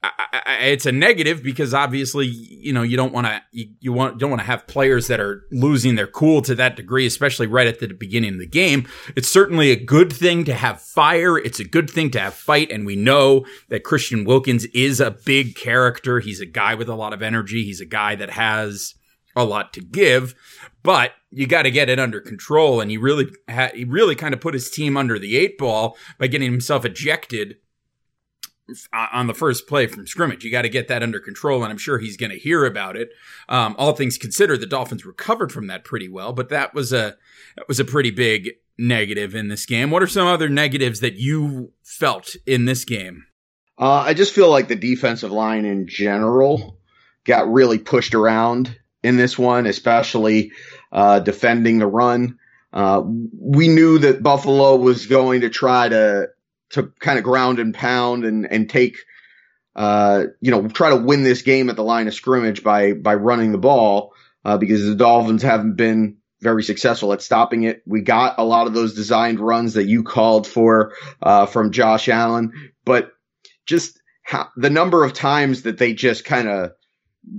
I, 0.00 0.40
I, 0.46 0.54
it's 0.66 0.86
a 0.86 0.92
negative 0.92 1.42
because 1.42 1.74
obviously 1.74 2.26
you 2.26 2.72
know 2.72 2.82
you 2.82 2.96
don't 2.96 3.12
want 3.12 3.26
to 3.26 3.42
you, 3.50 3.66
you 3.80 3.92
want 3.92 4.18
don't 4.18 4.30
want 4.30 4.40
to 4.40 4.46
have 4.46 4.66
players 4.68 5.08
that 5.08 5.18
are 5.18 5.42
losing 5.50 5.96
their 5.96 6.06
cool 6.06 6.40
to 6.42 6.54
that 6.54 6.76
degree 6.76 7.04
especially 7.04 7.48
right 7.48 7.66
at 7.66 7.80
the 7.80 7.88
beginning 7.88 8.34
of 8.34 8.38
the 8.38 8.46
game. 8.46 8.86
It's 9.16 9.28
certainly 9.28 9.72
a 9.72 9.76
good 9.76 10.12
thing 10.12 10.44
to 10.44 10.54
have 10.54 10.80
fire. 10.80 11.36
It's 11.36 11.58
a 11.58 11.64
good 11.64 11.90
thing 11.90 12.10
to 12.12 12.20
have 12.20 12.34
fight 12.34 12.70
and 12.70 12.86
we 12.86 12.94
know 12.94 13.44
that 13.70 13.82
Christian 13.82 14.24
Wilkins 14.24 14.66
is 14.66 15.00
a 15.00 15.10
big 15.10 15.56
character. 15.56 16.20
He's 16.20 16.40
a 16.40 16.46
guy 16.46 16.76
with 16.76 16.88
a 16.88 16.94
lot 16.94 17.12
of 17.12 17.20
energy. 17.20 17.64
He's 17.64 17.80
a 17.80 17.86
guy 17.86 18.14
that 18.14 18.30
has 18.30 18.94
a 19.34 19.44
lot 19.44 19.72
to 19.72 19.80
give 19.80 20.34
but 20.82 21.12
you 21.30 21.46
got 21.46 21.62
to 21.62 21.70
get 21.70 21.88
it 21.88 21.98
under 21.98 22.20
control 22.20 22.80
and 22.80 22.90
he 22.90 22.96
really 22.96 23.26
ha- 23.50 23.70
he 23.74 23.84
really 23.84 24.14
kind 24.14 24.32
of 24.32 24.40
put 24.40 24.54
his 24.54 24.70
team 24.70 24.96
under 24.96 25.18
the 25.18 25.36
eight 25.36 25.58
ball 25.58 25.96
by 26.18 26.26
getting 26.26 26.50
himself 26.50 26.84
ejected 26.84 27.56
on 28.92 29.26
the 29.26 29.34
first 29.34 29.66
play 29.66 29.86
from 29.86 30.06
scrimmage. 30.06 30.44
You 30.44 30.50
got 30.50 30.62
to 30.62 30.68
get 30.68 30.88
that 30.88 31.02
under 31.02 31.20
control, 31.20 31.62
and 31.62 31.70
I'm 31.70 31.78
sure 31.78 31.98
he's 31.98 32.16
going 32.16 32.30
to 32.30 32.38
hear 32.38 32.64
about 32.64 32.96
it. 32.96 33.10
Um, 33.48 33.74
all 33.78 33.92
things 33.92 34.18
considered, 34.18 34.60
the 34.60 34.66
Dolphins 34.66 35.06
recovered 35.06 35.52
from 35.52 35.66
that 35.68 35.84
pretty 35.84 36.08
well, 36.08 36.32
but 36.32 36.48
that 36.50 36.74
was 36.74 36.92
a 36.92 37.16
that 37.56 37.68
was 37.68 37.80
a 37.80 37.84
pretty 37.84 38.10
big 38.10 38.50
negative 38.78 39.34
in 39.34 39.48
this 39.48 39.66
game. 39.66 39.90
What 39.90 40.02
are 40.02 40.06
some 40.06 40.26
other 40.26 40.48
negatives 40.48 41.00
that 41.00 41.14
you 41.14 41.72
felt 41.82 42.36
in 42.46 42.64
this 42.64 42.84
game? 42.84 43.24
Uh, 43.78 44.02
I 44.06 44.14
just 44.14 44.34
feel 44.34 44.50
like 44.50 44.68
the 44.68 44.76
defensive 44.76 45.32
line 45.32 45.64
in 45.64 45.86
general 45.86 46.78
got 47.24 47.50
really 47.50 47.78
pushed 47.78 48.14
around 48.14 48.76
in 49.02 49.16
this 49.16 49.38
one, 49.38 49.66
especially 49.66 50.52
uh, 50.92 51.20
defending 51.20 51.78
the 51.78 51.86
run. 51.86 52.38
Uh, 52.72 53.02
we 53.04 53.68
knew 53.68 53.98
that 53.98 54.22
Buffalo 54.22 54.76
was 54.76 55.06
going 55.06 55.40
to 55.42 55.48
try 55.48 55.88
to 55.88 56.28
to 56.70 56.92
kind 57.00 57.18
of 57.18 57.24
ground 57.24 57.58
and 57.58 57.74
pound 57.74 58.24
and 58.24 58.46
and 58.46 58.68
take 58.68 58.98
uh, 59.76 60.24
you 60.40 60.50
know 60.50 60.68
try 60.68 60.90
to 60.90 60.96
win 60.96 61.22
this 61.22 61.42
game 61.42 61.70
at 61.70 61.76
the 61.76 61.84
line 61.84 62.08
of 62.08 62.14
scrimmage 62.14 62.62
by 62.62 62.92
by 62.92 63.14
running 63.14 63.52
the 63.52 63.58
ball 63.58 64.12
uh, 64.44 64.58
because 64.58 64.84
the 64.84 64.94
Dolphins 64.94 65.42
haven't 65.42 65.76
been 65.76 66.18
very 66.40 66.62
successful 66.62 67.12
at 67.12 67.22
stopping 67.22 67.64
it. 67.64 67.82
We 67.86 68.02
got 68.02 68.38
a 68.38 68.44
lot 68.44 68.66
of 68.66 68.74
those 68.74 68.94
designed 68.94 69.40
runs 69.40 69.74
that 69.74 69.86
you 69.86 70.04
called 70.04 70.46
for 70.46 70.92
uh, 71.22 71.46
from 71.46 71.72
Josh 71.72 72.08
Allen, 72.08 72.52
but 72.84 73.12
just 73.66 74.00
how, 74.22 74.48
the 74.56 74.70
number 74.70 75.04
of 75.04 75.12
times 75.12 75.62
that 75.62 75.78
they 75.78 75.94
just 75.94 76.24
kind 76.24 76.48
of 76.48 76.72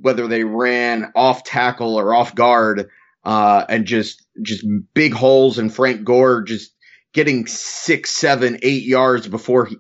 whether 0.01 0.27
they 0.27 0.43
ran 0.43 1.11
off 1.15 1.43
tackle 1.43 1.95
or 1.95 2.13
off 2.13 2.35
guard 2.35 2.89
uh, 3.23 3.65
and 3.67 3.85
just 3.85 4.25
just 4.41 4.65
big 4.93 5.13
holes 5.13 5.57
and 5.57 5.73
Frank 5.73 6.03
Gore 6.03 6.41
just 6.43 6.73
getting 7.13 7.47
six, 7.47 8.11
seven, 8.11 8.59
eight 8.61 8.83
yards 8.83 9.27
before 9.27 9.65
he, 9.65 9.77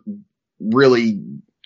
really 0.59 1.21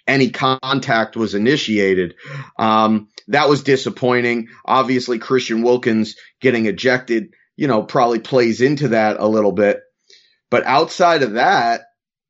any 0.08 0.30
contact 0.30 1.16
was 1.16 1.34
initiated. 1.34 2.16
Um, 2.58 3.08
that 3.28 3.48
was 3.48 3.64
disappointing. 3.64 4.50
Obviously, 4.66 5.20
Christian 5.20 5.62
Wilkins 5.62 6.16
getting 6.42 6.66
ejected, 6.66 7.34
you 7.56 7.68
know, 7.68 7.84
probably 7.84 8.20
plays 8.20 8.62
into 8.62 8.90
that 8.90 9.18
a 9.20 9.28
little 9.28 9.54
bit. 9.54 9.80
But 10.50 10.66
outside 10.66 11.24
of 11.24 11.34
that, 11.34 11.84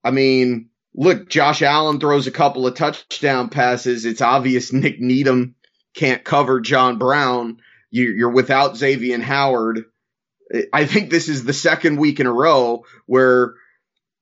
I 0.04 0.12
mean, 0.12 0.70
look, 0.96 1.30
Josh 1.30 1.62
Allen 1.62 2.00
throws 2.00 2.28
a 2.28 2.32
couple 2.32 2.68
of 2.68 2.75
touchdown 2.75 3.50
passes. 3.50 4.06
It's 4.06 4.22
obvious 4.22 4.72
Nik 4.72 5.00
Needham 5.00 5.56
can't 5.96 6.24
cover 6.24 6.60
John 6.60 6.98
Brown. 6.98 7.58
You're 7.92 8.32
without 8.32 8.75
Xavier 8.75 9.20
Howard. 9.20 9.84
I 10.72 10.86
think 10.86 11.10
this 11.10 11.30
is 11.30 11.44
the 11.44 11.54
second 11.54 11.98
week 11.98 12.20
in 12.20 12.28
a 12.28 12.32
row 12.32 12.86
where 13.06 13.56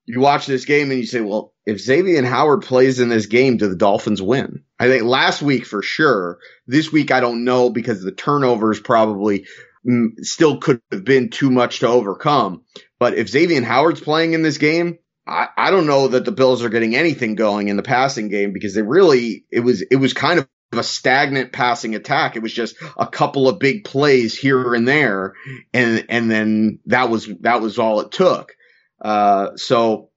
you 0.06 0.20
watch 0.20 0.46
this 0.46 0.66
game 0.66 0.92
and 0.92 1.00
you 1.00 1.06
say, 1.06 1.22
well, 1.22 1.54
if 1.66 1.80
Xavier 1.80 2.24
Howard 2.26 2.64
plays 2.64 3.00
in 3.00 3.10
this 3.10 3.28
game, 3.28 3.58
do 3.58 3.68
the 3.68 3.76
Dolphins 3.76 4.22
win? 4.22 4.64
I 4.80 4.88
think 4.88 5.04
last 5.04 5.42
week 5.42 5.66
for 5.66 5.82
sure. 5.82 6.40
This 6.68 6.92
week, 6.92 7.12
I 7.12 7.20
don't 7.20 7.44
know 7.44 7.70
because 7.70 8.02
the 8.02 8.12
turnovers 8.12 8.80
probably 8.80 9.46
mm, 9.88 10.10
still 10.20 10.58
could 10.58 10.82
have 10.92 11.06
been 11.06 11.30
too 11.30 11.52
much 11.52 11.80
to 11.80 11.88
overcome. 11.88 12.64
But 13.00 13.14
if 13.16 13.30
Xavier 13.30 13.64
Howard's 13.64 14.02
playing 14.02 14.34
in 14.34 14.42
this 14.42 14.58
game, 14.58 14.98
I, 15.28 15.48
I 15.56 15.72
don't 15.72 15.88
know 15.88 16.10
that 16.10 16.26
the 16.26 16.32
Bills 16.32 16.64
are 16.64 16.70
getting 16.70 16.96
anything 16.96 17.36
going 17.36 17.68
in 17.68 17.78
the 17.78 17.84
passing 17.84 18.30
game 18.30 18.54
because 18.54 18.74
they 18.74 18.82
really, 18.82 19.46
it 19.52 19.60
was, 19.60 19.82
it 19.82 19.98
was 19.98 20.14
kind 20.14 20.40
of 20.40 20.48
a 20.80 20.84
stagnant 20.84 21.52
passing 21.52 21.96
attack. 21.96 22.36
It 22.36 22.42
was 22.42 22.54
just 22.54 22.76
a 22.98 23.08
couple 23.08 23.50
of 23.50 23.60
big 23.60 23.84
plays 23.84 24.38
here 24.38 24.74
and 24.74 24.88
there, 24.88 25.36
and 25.74 26.06
and 26.10 26.32
then 26.32 26.80
that 26.86 27.10
was 27.10 27.28
that 27.42 27.62
was 27.62 27.78
all 27.78 28.02
it 28.02 28.12
took. 28.12 28.56
Uh, 29.02 29.58
so, 29.58 30.10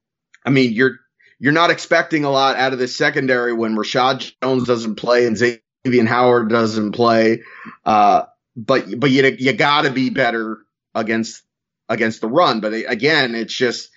I 0.44 0.50
mean, 0.50 0.72
you're 0.72 0.98
you're 1.38 1.52
not 1.52 1.70
expecting 1.70 2.24
a 2.24 2.30
lot 2.30 2.56
out 2.56 2.72
of 2.72 2.78
this 2.78 2.96
secondary 2.96 3.52
when 3.52 3.76
Reshad 3.76 4.32
Jones 4.42 4.64
doesn't 4.66 4.96
play 4.96 5.26
and 5.26 5.36
Xavier 5.36 6.06
Howard 6.06 6.48
doesn't 6.48 6.92
play. 6.92 7.42
Uh, 7.84 8.22
but 8.56 8.86
but 8.98 9.10
you 9.10 9.24
you 9.38 9.52
got 9.52 9.82
to 9.82 9.90
be 9.90 10.10
better 10.10 10.58
against 10.94 11.42
against 11.88 12.20
the 12.20 12.28
run. 12.28 12.60
But 12.60 12.72
again, 12.72 13.34
it's 13.34 13.54
just 13.54 13.90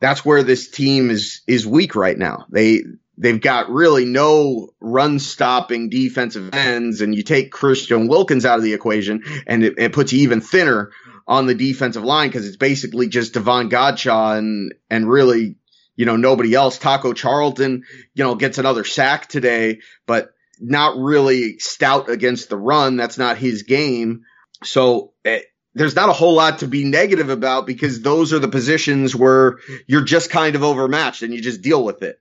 that's 0.00 0.24
where 0.24 0.42
this 0.42 0.70
team 0.70 1.10
is 1.10 1.42
is 1.46 1.66
weak 1.66 1.94
right 1.94 2.18
now. 2.18 2.46
They 2.50 2.82
they've 3.22 3.40
got 3.40 3.70
really 3.70 4.04
no 4.04 4.70
run 4.80 5.18
stopping 5.18 5.88
defensive 5.88 6.50
ends, 6.52 7.00
and 7.00 7.14
you 7.14 7.22
take 7.22 7.52
Christian 7.52 8.08
Wilkins 8.08 8.44
out 8.44 8.58
of 8.58 8.64
the 8.64 8.74
equation, 8.74 9.22
and 9.46 9.64
it, 9.64 9.78
it 9.78 9.92
puts 9.92 10.12
you 10.12 10.20
even 10.22 10.40
thinner 10.40 10.90
on 11.26 11.46
the 11.46 11.54
defensive 11.54 12.04
line 12.04 12.28
because 12.28 12.46
it's 12.46 12.56
basically 12.56 13.08
just 13.08 13.34
Davon 13.34 13.70
Godchaux 13.70 14.36
and 14.36 14.74
and 14.90 15.08
really 15.08 15.56
you 15.96 16.04
know 16.04 16.16
nobody 16.16 16.54
else. 16.54 16.78
Taco 16.78 17.12
Charlton, 17.12 17.84
you 18.14 18.24
know, 18.24 18.34
gets 18.34 18.58
another 18.58 18.84
sack 18.84 19.28
today, 19.28 19.80
but 20.06 20.32
not 20.60 20.96
really 20.98 21.58
stout 21.58 22.10
against 22.10 22.48
the 22.48 22.58
run. 22.58 22.96
That's 22.96 23.18
not 23.18 23.38
his 23.38 23.62
game. 23.62 24.24
So. 24.64 25.12
It, 25.24 25.28
eh, 25.28 25.42
there's 25.74 25.96
not 25.96 26.10
a 26.10 26.12
whole 26.12 26.34
lot 26.34 26.58
to 26.58 26.66
be 26.66 26.84
negative 26.84 27.30
about 27.30 27.66
because 27.66 28.02
those 28.02 28.34
are 28.34 28.38
the 28.38 28.46
positions 28.46 29.16
where 29.16 29.56
you're 29.86 30.04
just 30.04 30.28
kind 30.28 30.54
of 30.54 30.62
overmatched 30.62 31.22
and 31.22 31.32
you 31.32 31.40
just 31.40 31.62
deal 31.62 31.82
with 31.82 32.02
it. 32.02 32.18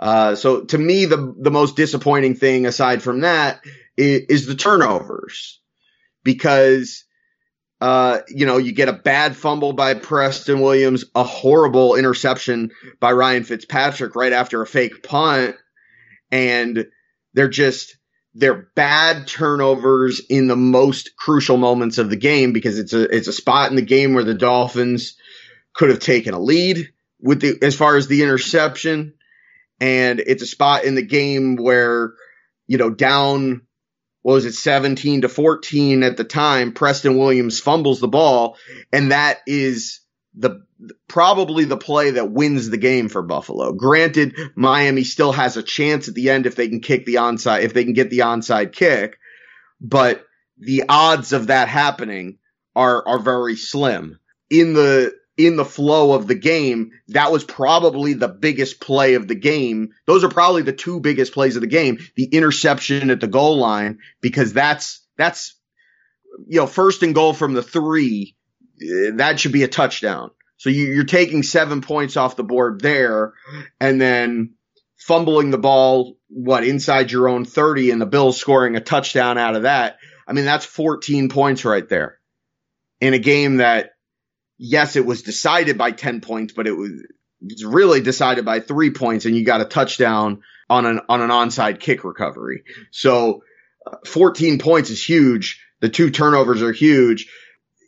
Uh, 0.00 0.34
so 0.34 0.64
to 0.64 0.78
me, 0.78 1.04
the 1.04 1.34
the 1.38 1.50
most 1.50 1.76
disappointing 1.76 2.34
thing 2.34 2.64
aside 2.64 3.02
from 3.02 3.20
that 3.20 3.60
is, 3.96 4.22
is 4.28 4.46
the 4.46 4.54
turnovers. 4.54 5.60
Because 6.24 7.04
uh, 7.80 8.20
you 8.28 8.46
know 8.46 8.56
you 8.56 8.72
get 8.72 8.88
a 8.88 8.94
bad 8.94 9.36
fumble 9.36 9.74
by 9.74 9.94
Preston 9.94 10.60
Williams, 10.60 11.04
a 11.14 11.22
horrible 11.22 11.96
interception 11.96 12.70
by 12.98 13.12
Ryan 13.12 13.44
Fitzpatrick 13.44 14.16
right 14.16 14.32
after 14.32 14.62
a 14.62 14.66
fake 14.66 15.02
punt, 15.02 15.56
and 16.30 16.86
they're 17.34 17.48
just 17.48 17.96
they're 18.34 18.68
bad 18.74 19.26
turnovers 19.26 20.20
in 20.30 20.46
the 20.46 20.56
most 20.56 21.16
crucial 21.16 21.58
moments 21.58 21.98
of 21.98 22.08
the 22.08 22.16
game 22.16 22.52
because 22.52 22.78
it's 22.78 22.94
a 22.94 23.02
it's 23.14 23.28
a 23.28 23.32
spot 23.34 23.68
in 23.70 23.76
the 23.76 23.82
game 23.82 24.14
where 24.14 24.24
the 24.24 24.34
Dolphins 24.34 25.16
could 25.74 25.90
have 25.90 26.00
taken 26.00 26.32
a 26.32 26.40
lead 26.40 26.90
with 27.20 27.40
the 27.40 27.58
as 27.60 27.76
far 27.76 27.96
as 27.96 28.06
the 28.06 28.22
interception 28.22 29.14
and 29.80 30.20
it's 30.20 30.42
a 30.42 30.46
spot 30.46 30.84
in 30.84 30.94
the 30.94 31.02
game 31.02 31.56
where, 31.56 32.12
you 32.66 32.78
know, 32.78 32.90
down, 32.90 33.62
what 34.22 34.34
was 34.34 34.44
it, 34.44 34.52
17 34.52 35.22
to 35.22 35.28
14 35.28 36.02
at 36.02 36.16
the 36.16 36.24
time, 36.24 36.72
Preston 36.72 37.16
Williams 37.16 37.60
fumbles 37.60 38.00
the 38.00 38.08
ball, 38.08 38.56
and 38.92 39.12
that 39.12 39.40
is 39.46 40.00
the 40.34 40.62
probably 41.08 41.64
the 41.64 41.76
play 41.76 42.12
that 42.12 42.30
wins 42.30 42.70
the 42.70 42.76
game 42.76 43.08
for 43.08 43.22
Buffalo. 43.22 43.72
Granted, 43.72 44.34
Miami 44.54 45.04
still 45.04 45.32
has 45.32 45.56
a 45.56 45.62
chance 45.62 46.08
at 46.08 46.14
the 46.14 46.30
end 46.30 46.46
if 46.46 46.54
they 46.54 46.68
can 46.68 46.80
kick 46.80 47.04
the 47.04 47.16
onside, 47.16 47.62
if 47.62 47.74
they 47.74 47.84
can 47.84 47.94
get 47.94 48.10
the 48.10 48.20
onside 48.20 48.72
kick, 48.72 49.18
but 49.80 50.24
the 50.58 50.84
odds 50.88 51.32
of 51.32 51.48
that 51.48 51.68
happening 51.68 52.38
are 52.76 53.06
are 53.06 53.18
very 53.18 53.56
slim. 53.56 54.20
In 54.50 54.74
the 54.74 55.14
in 55.46 55.56
the 55.56 55.64
flow 55.64 56.12
of 56.12 56.26
the 56.26 56.34
game, 56.34 56.92
that 57.08 57.32
was 57.32 57.44
probably 57.44 58.14
the 58.14 58.28
biggest 58.28 58.80
play 58.80 59.14
of 59.14 59.28
the 59.28 59.34
game. 59.34 59.90
Those 60.06 60.24
are 60.24 60.28
probably 60.28 60.62
the 60.62 60.72
two 60.72 61.00
biggest 61.00 61.32
plays 61.32 61.56
of 61.56 61.62
the 61.62 61.68
game. 61.68 61.98
The 62.16 62.24
interception 62.24 63.10
at 63.10 63.20
the 63.20 63.26
goal 63.26 63.58
line, 63.58 63.98
because 64.20 64.52
that's, 64.52 65.06
that's, 65.16 65.54
you 66.46 66.60
know, 66.60 66.66
first 66.66 67.02
and 67.02 67.14
goal 67.14 67.32
from 67.32 67.54
the 67.54 67.62
three, 67.62 68.36
eh, 68.80 69.12
that 69.14 69.40
should 69.40 69.52
be 69.52 69.62
a 69.62 69.68
touchdown. 69.68 70.30
So 70.56 70.68
you, 70.68 70.84
you're 70.84 71.04
taking 71.04 71.42
seven 71.42 71.80
points 71.80 72.16
off 72.16 72.36
the 72.36 72.44
board 72.44 72.80
there, 72.80 73.32
and 73.80 74.00
then 74.00 74.54
fumbling 74.96 75.50
the 75.50 75.58
ball, 75.58 76.18
what, 76.28 76.64
inside 76.64 77.10
your 77.10 77.28
own 77.28 77.44
30, 77.44 77.90
and 77.90 78.00
the 78.00 78.06
Bills 78.06 78.38
scoring 78.38 78.76
a 78.76 78.80
touchdown 78.80 79.38
out 79.38 79.56
of 79.56 79.62
that. 79.62 79.96
I 80.28 80.32
mean, 80.32 80.44
that's 80.44 80.66
14 80.66 81.30
points 81.30 81.64
right 81.64 81.88
there 81.88 82.18
in 83.00 83.14
a 83.14 83.18
game 83.18 83.56
that, 83.56 83.92
yes, 84.60 84.94
it 84.94 85.06
was 85.06 85.22
decided 85.22 85.78
by 85.78 85.90
10 85.90 86.20
points, 86.20 86.52
but 86.52 86.68
it 86.68 86.72
was, 86.72 86.90
it 86.90 87.08
was 87.42 87.64
really 87.64 88.00
decided 88.00 88.44
by 88.44 88.60
three 88.60 88.90
points, 88.90 89.24
and 89.24 89.34
you 89.34 89.44
got 89.44 89.62
a 89.62 89.64
touchdown 89.64 90.42
on 90.68 90.86
an 90.86 91.00
on 91.08 91.20
an 91.20 91.30
onside 91.30 91.80
kick 91.80 92.04
recovery. 92.04 92.62
So, 92.92 93.42
uh, 93.84 93.96
14 94.06 94.58
points 94.58 94.90
is 94.90 95.02
huge. 95.02 95.64
The 95.80 95.88
two 95.88 96.10
turnovers 96.10 96.62
are 96.62 96.72
huge. 96.72 97.26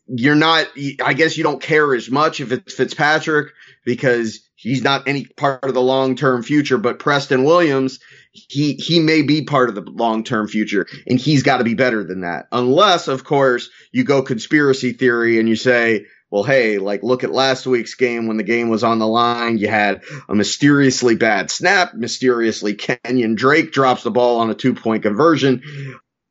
You're 0.08 0.34
not, 0.34 0.66
I 1.04 1.12
guess 1.12 1.36
you 1.36 1.44
don't 1.44 1.62
care 1.62 1.94
as 1.94 2.10
much 2.10 2.40
if 2.40 2.50
it's 2.50 2.74
Fitzpatrick 2.74 3.52
because 3.84 4.40
he's 4.56 4.82
not 4.82 5.06
any 5.06 5.26
part 5.26 5.64
of 5.64 5.74
the 5.74 5.80
long 5.80 6.16
term 6.16 6.42
future, 6.42 6.78
but 6.78 6.98
Preston 6.98 7.44
Williams, 7.44 8.00
he, 8.32 8.74
he 8.74 8.98
may 8.98 9.22
be 9.22 9.44
part 9.44 9.68
of 9.68 9.74
the 9.74 9.82
long 9.82 10.24
term 10.24 10.48
future 10.48 10.86
and 11.06 11.20
he's 11.20 11.42
got 11.42 11.58
to 11.58 11.64
be 11.64 11.74
better 11.74 12.02
than 12.02 12.22
that. 12.22 12.46
Unless, 12.50 13.08
of 13.08 13.24
course, 13.24 13.70
you 13.92 14.04
go 14.04 14.22
conspiracy 14.22 14.92
theory 14.92 15.38
and 15.38 15.48
you 15.48 15.56
say, 15.56 16.06
well, 16.32 16.44
hey, 16.44 16.78
like 16.78 17.02
look 17.02 17.24
at 17.24 17.30
last 17.30 17.66
week's 17.66 17.94
game 17.94 18.26
when 18.26 18.38
the 18.38 18.42
game 18.42 18.70
was 18.70 18.82
on 18.82 18.98
the 18.98 19.06
line. 19.06 19.58
You 19.58 19.68
had 19.68 20.02
a 20.30 20.34
mysteriously 20.34 21.14
bad 21.14 21.50
snap. 21.50 21.92
Mysteriously, 21.92 22.74
Kenyan 22.74 23.36
Drake 23.36 23.70
drops 23.70 24.02
the 24.02 24.10
ball 24.10 24.40
on 24.40 24.48
a 24.48 24.54
two 24.54 24.72
point 24.72 25.02
conversion. 25.02 25.62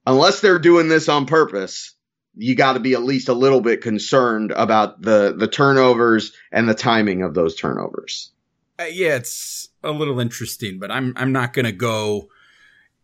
Unless 0.08 0.42
they're 0.42 0.58
doing 0.58 0.88
this 0.88 1.08
on 1.08 1.28
purpose, 1.28 1.94
you 2.36 2.56
got 2.56 2.74
to 2.74 2.80
be 2.80 2.94
at 2.94 3.04
least 3.04 3.30
a 3.30 3.36
little 3.36 3.62
bit 3.62 3.82
concerned 3.82 4.50
about 4.50 5.00
the 5.04 5.36
the 5.38 5.48
turnovers 5.48 6.34
and 6.52 6.68
the 6.68 6.74
timing 6.74 7.22
of 7.22 7.36
those 7.36 7.56
turnovers. 7.56 8.32
Uh, 8.80 8.86
yeah, 8.86 9.18
it's 9.18 9.70
a 9.84 9.92
little 9.92 10.20
interesting, 10.20 10.80
but 10.80 10.90
I'm 10.90 11.14
I'm 11.16 11.32
not 11.32 11.54
going 11.54 11.66
to 11.66 11.72
go 11.72 12.30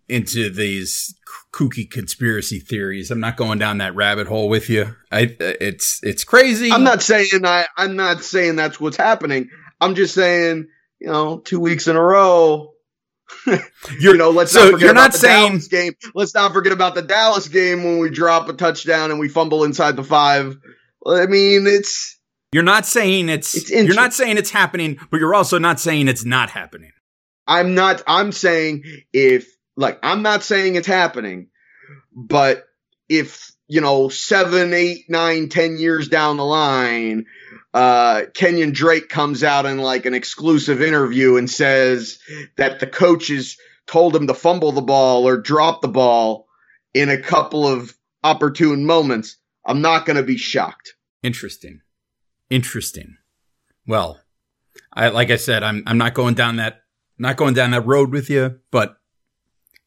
into 0.09 0.49
these 0.49 1.15
kooky 1.51 1.89
conspiracy 1.89 2.59
theories. 2.59 3.11
I'm 3.11 3.19
not 3.19 3.37
going 3.37 3.59
down 3.59 3.79
that 3.79 3.95
rabbit 3.95 4.27
hole 4.27 4.49
with 4.49 4.69
you. 4.69 4.95
I 5.11 5.35
it's 5.39 5.99
it's 6.03 6.23
crazy. 6.23 6.71
I'm 6.71 6.83
not 6.83 7.01
saying 7.01 7.45
I 7.45 7.65
I'm 7.77 7.95
not 7.95 8.23
saying 8.23 8.55
that's 8.55 8.79
what's 8.79 8.97
happening. 8.97 9.49
I'm 9.79 9.95
just 9.95 10.13
saying, 10.13 10.67
you 10.99 11.07
know, 11.07 11.39
two 11.39 11.59
weeks 11.59 11.87
in 11.87 11.95
a 11.95 12.01
row. 12.01 12.73
you 13.99 14.15
know, 14.15 14.29
let's 14.29 14.53
so 14.53 14.59
not 14.59 14.65
forget 14.71 14.81
you're 14.81 14.91
about 14.91 15.01
not 15.01 15.11
the 15.11 15.17
saying 15.17 15.49
Dallas 15.49 15.67
game. 15.67 15.93
Let's 16.15 16.33
not 16.33 16.53
forget 16.53 16.71
about 16.71 16.95
the 16.95 17.01
Dallas 17.01 17.47
game 17.49 17.83
when 17.83 17.99
we 17.99 18.09
drop 18.09 18.47
a 18.47 18.53
touchdown 18.53 19.11
and 19.11 19.19
we 19.19 19.27
fumble 19.27 19.65
inside 19.65 19.97
the 19.97 20.03
five. 20.03 20.55
I 21.05 21.25
mean, 21.25 21.67
it's 21.67 22.17
you're 22.51 22.63
not 22.63 22.85
saying 22.85 23.29
it's, 23.29 23.55
It's 23.55 23.71
you're 23.71 23.95
not 23.95 24.13
saying 24.13 24.37
it's 24.37 24.51
happening, 24.51 24.97
but 25.11 25.19
you're 25.19 25.35
also 25.35 25.57
not 25.57 25.79
saying 25.79 26.07
it's 26.07 26.25
not 26.25 26.49
happening. 26.49 26.91
I'm 27.45 27.75
not, 27.75 28.03
I'm 28.07 28.31
saying 28.31 28.83
if, 29.13 29.47
like, 29.77 29.99
I'm 30.03 30.23
not 30.23 30.43
saying 30.43 30.75
it's 30.75 30.87
happening, 30.87 31.49
but 32.13 32.65
if, 33.07 33.51
you 33.67 33.79
know, 33.79 34.09
seven, 34.09 34.73
eight, 34.73 35.05
nine, 35.07 35.49
ten 35.49 35.77
years 35.77 36.09
down 36.09 36.37
the 36.37 36.45
line, 36.45 37.27
uh, 37.73 38.23
Kenyan 38.33 38.73
Drake 38.73 39.07
comes 39.07 39.43
out 39.43 39.65
in 39.65 39.77
like 39.77 40.05
an 40.05 40.13
exclusive 40.13 40.81
interview 40.81 41.37
and 41.37 41.49
says 41.49 42.19
that 42.57 42.79
the 42.79 42.87
coaches 42.87 43.57
told 43.85 44.15
him 44.15 44.27
to 44.27 44.33
fumble 44.33 44.71
the 44.71 44.81
ball 44.81 45.27
or 45.27 45.37
drop 45.37 45.81
the 45.81 45.87
ball 45.87 46.47
in 46.93 47.09
a 47.09 47.21
couple 47.21 47.67
of 47.67 47.95
opportune 48.23 48.85
moments, 48.85 49.37
I'm 49.65 49.81
not 49.81 50.05
going 50.05 50.17
to 50.17 50.23
be 50.23 50.37
shocked. 50.37 50.95
Interesting. 51.21 51.81
Interesting. 52.49 53.17
Well, 53.85 54.19
I 54.93 55.09
like 55.09 55.31
I 55.31 55.35
said, 55.35 55.63
I'm 55.63 55.83
I'm 55.85 55.97
not 55.97 56.13
going 56.13 56.33
down 56.33 56.57
that 56.57 56.81
not 57.17 57.37
going 57.37 57.53
down 57.53 57.71
that 57.71 57.85
road 57.85 58.11
with 58.11 58.29
you, 58.29 58.59
but 58.71 58.96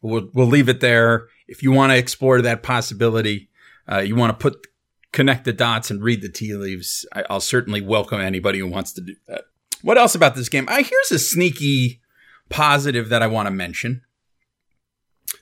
we'll 0.03 0.29
we'll 0.33 0.47
leave 0.47 0.69
it 0.69 0.81
there. 0.81 1.29
If 1.49 1.63
you 1.63 1.73
want 1.73 1.93
to 1.93 1.99
explore 1.99 2.43
that 2.43 2.63
possibility, 2.63 3.51
uh, 3.91 3.99
you 3.99 4.17
want 4.17 4.39
to 4.39 4.43
put 4.43 4.67
connect 5.13 5.45
the 5.45 5.53
dots 5.53 5.91
and 5.91 6.03
read 6.03 6.23
the 6.23 6.29
tea 6.29 6.55
leaves. 6.55 7.07
I, 7.13 7.25
I'll 7.29 7.41
certainly 7.41 7.81
welcome 7.81 8.21
anybody 8.21 8.61
who 8.61 8.69
wants 8.69 8.93
to 8.95 9.01
do 9.01 9.17
that. 9.27 9.45
What 9.83 9.99
else 9.99 10.15
about 10.15 10.35
this 10.35 10.49
game? 10.49 10.67
I 10.69 10.83
here's 10.83 11.13
a 11.13 11.19
sneaky 11.19 12.01
positive 12.49 13.09
that 13.09 13.23
I 13.23 13.27
want 13.27 13.47
to 13.47 13.51
mention. 13.51 14.03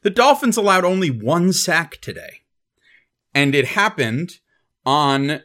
The 0.02 0.10
Dolphins 0.10 0.56
allowed 0.56 0.84
only 0.84 1.10
one 1.10 1.52
sack 1.52 1.98
today, 2.00 2.42
and 3.34 3.54
it 3.54 3.66
happened 3.66 4.38
on 4.84 5.42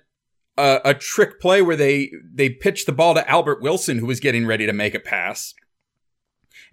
a, 0.58 0.80
a 0.86 0.93
trick 0.93 1.39
play 1.39 1.62
where 1.62 1.76
they 1.76 2.12
they 2.32 2.49
pitched 2.49 2.86
the 2.86 2.91
ball 2.91 3.13
to 3.15 3.30
Albert 3.30 3.62
Wilson, 3.62 3.97
who 3.97 4.06
was 4.06 4.19
getting 4.19 4.45
ready 4.45 4.65
to 4.65 4.73
make 4.73 4.93
a 4.93 4.99
pass, 4.99 5.54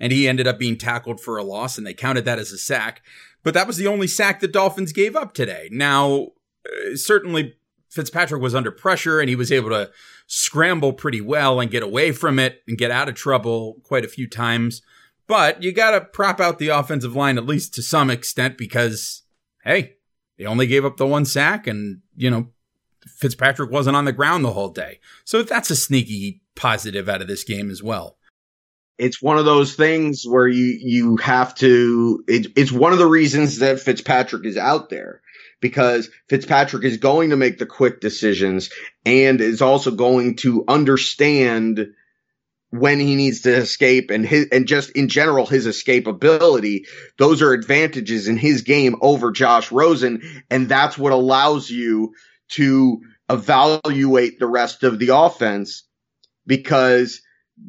and 0.01 0.11
he 0.13 0.27
ended 0.27 0.47
up 0.47 0.59
being 0.59 0.77
tackled 0.77 1.21
for 1.21 1.37
a 1.37 1.45
loss, 1.45 1.77
and 1.77 1.87
they 1.87 1.95
counted 1.95 2.25
that 2.25 2.39
as 2.39 2.51
a 2.51 2.59
sack. 2.59 3.03
But 3.43 3.55
that 3.55 3.67
was 3.67 3.77
the 3.77 3.87
only 3.87 4.07
sack 4.07 4.41
the 4.41 4.49
Dolphins 4.49 4.93
gave 4.93 5.15
up 5.15 5.35
today. 5.35 5.69
Now, 5.71 6.29
uh, 6.67 6.97
certainly 6.97 7.55
Fitzpatrick 7.91 8.43
was 8.43 8.55
under 8.55 8.71
pressure, 8.71 9.21
and 9.21 9.29
he 9.29 9.37
was 9.37 9.53
able 9.53 9.71
to 9.71 9.91
scramble 10.27 10.93
pretty 10.93 11.21
well 11.21 11.61
and 11.61 11.71
get 11.71 11.83
away 11.83 12.13
from 12.13 12.39
it 12.39 12.63
and 12.67 12.79
get 12.79 12.91
out 12.91 13.09
of 13.09 13.15
trouble 13.15 13.77
quite 13.83 14.05
a 14.05 14.09
few 14.09 14.29
times. 14.29 14.81
But 15.27 15.63
you 15.63 15.73
got 15.73 15.93
to 15.93 16.01
prop 16.01 16.41
out 16.41 16.59
the 16.59 16.69
offensive 16.69 17.15
line 17.15 17.39
at 17.39 17.47
least 17.47 17.75
to 17.75 17.83
some 17.83 18.11
extent 18.11 18.59
because, 18.59 19.23
hey, 19.65 19.97
they 20.39 20.45
only 20.47 20.67
gave 20.67 20.85
up 20.85 20.97
the 20.97 21.07
one 21.07 21.25
sack, 21.25 21.67
and 21.67 22.01
you 22.17 22.31
know 22.31 22.49
Fitzpatrick 23.07 23.71
wasn't 23.71 23.97
on 23.97 24.07
the 24.07 24.13
ground 24.13 24.45
the 24.45 24.53
whole 24.53 24.71
day. 24.71 24.99
So 25.25 25.43
that's 25.43 25.71
a 25.71 25.77
sneaky 25.77 26.43
positive 26.55 27.09
out 27.09 27.23
of 27.23 27.29
this 27.29 27.45
game 27.45 27.71
as 27.71 27.83
well. 27.83 28.17
It's 29.01 29.23
one 29.23 29.39
of 29.39 29.47
those 29.47 29.75
things 29.75 30.25
where 30.27 30.47
you, 30.47 30.79
you 30.79 31.17
have 31.17 31.55
to, 31.57 32.23
it, 32.29 32.49
it's 32.55 32.71
one 32.71 32.93
of 32.93 32.99
the 32.99 33.07
reasons 33.07 33.61
that 33.61 33.81
Fitzpatrick 33.81 34.45
is 34.45 34.59
out 34.59 34.91
there 34.91 35.23
because 35.61 36.11
Fitzpatrick 36.29 36.85
is 36.85 36.99
going 36.99 37.31
to 37.31 37.37
make 37.37 37.57
the 37.57 37.65
quick 37.65 38.01
decisions 38.01 38.69
and 39.07 39.41
is 39.41 39.63
also 39.63 39.91
going 39.91 40.37
to 40.37 40.65
understand 40.69 41.95
when 42.69 43.01
he 43.01 43.15
needs 43.17 43.41
to 43.41 43.57
escape 43.57 44.11
and 44.11 44.27
his, 44.27 44.49
and 44.53 44.69
just 44.69 44.91
in 44.91 45.09
general, 45.09 45.47
his 45.47 45.67
escapability. 45.67 46.87
Those 47.19 47.41
are 47.41 47.55
advantages 47.55 48.29
in 48.29 48.37
his 48.37 48.63
game 48.63 48.97
over 49.01 49.33
Josh 49.33 49.73
Rosen. 49.73 50.45
And 50.51 50.69
that's 50.69 50.99
what 50.99 51.13
allows 51.13 51.71
you 51.71 52.13
to 52.51 53.01
evaluate 53.31 54.39
the 54.39 54.47
rest 54.47 54.83
of 54.83 54.99
the 54.99 55.17
offense 55.17 55.85
because 56.47 57.23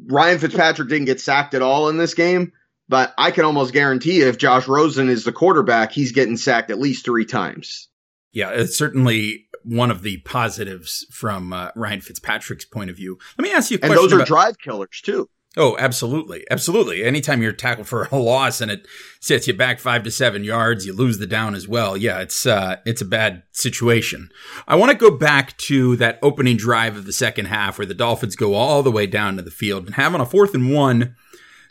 Ryan 0.06 0.38
Fitzpatrick 0.38 0.88
didn't 0.88 1.06
get 1.06 1.20
sacked 1.20 1.54
at 1.54 1.62
all 1.62 1.88
in 1.88 1.96
this 1.96 2.14
game, 2.14 2.52
but 2.88 3.14
I 3.18 3.30
can 3.30 3.44
almost 3.44 3.72
guarantee 3.72 4.20
if 4.20 4.38
Josh 4.38 4.68
Rosen 4.68 5.08
is 5.08 5.24
the 5.24 5.32
quarterback, 5.32 5.92
he's 5.92 6.12
getting 6.12 6.36
sacked 6.36 6.70
at 6.70 6.78
least 6.78 7.04
three 7.04 7.24
times. 7.24 7.88
Yeah, 8.32 8.50
it's 8.50 8.76
certainly 8.76 9.46
one 9.64 9.90
of 9.90 10.02
the 10.02 10.18
positives 10.18 11.06
from 11.10 11.52
uh, 11.52 11.70
Ryan 11.76 12.00
Fitzpatrick's 12.00 12.64
point 12.64 12.90
of 12.90 12.96
view. 12.96 13.18
Let 13.38 13.42
me 13.42 13.52
ask 13.52 13.70
you 13.70 13.76
a 13.76 13.78
question. 13.78 13.96
And 13.96 14.04
those 14.04 14.12
are 14.12 14.16
about- 14.16 14.26
drive 14.26 14.58
killers 14.58 15.00
too. 15.02 15.28
Oh, 15.54 15.76
absolutely. 15.78 16.46
Absolutely. 16.50 17.04
Anytime 17.04 17.42
you're 17.42 17.52
tackled 17.52 17.86
for 17.86 18.08
a 18.10 18.16
loss 18.18 18.62
and 18.62 18.70
it 18.70 18.86
sets 19.20 19.46
you 19.46 19.52
back 19.52 19.78
five 19.78 20.02
to 20.04 20.10
seven 20.10 20.44
yards, 20.44 20.86
you 20.86 20.94
lose 20.94 21.18
the 21.18 21.26
down 21.26 21.54
as 21.54 21.68
well. 21.68 21.94
Yeah, 21.96 22.20
it's, 22.20 22.46
uh, 22.46 22.76
it's 22.86 23.02
a 23.02 23.06
bad 23.06 23.42
situation. 23.52 24.30
I 24.66 24.76
want 24.76 24.92
to 24.92 24.96
go 24.96 25.14
back 25.14 25.56
to 25.58 25.96
that 25.96 26.18
opening 26.22 26.56
drive 26.56 26.96
of 26.96 27.04
the 27.04 27.12
second 27.12 27.46
half 27.46 27.76
where 27.76 27.86
the 27.86 27.92
Dolphins 27.92 28.34
go 28.34 28.54
all 28.54 28.82
the 28.82 28.90
way 28.90 29.06
down 29.06 29.36
to 29.36 29.42
the 29.42 29.50
field 29.50 29.84
and 29.84 29.94
have 29.96 30.14
on 30.14 30.22
a 30.22 30.26
fourth 30.26 30.54
and 30.54 30.72
one, 30.72 31.16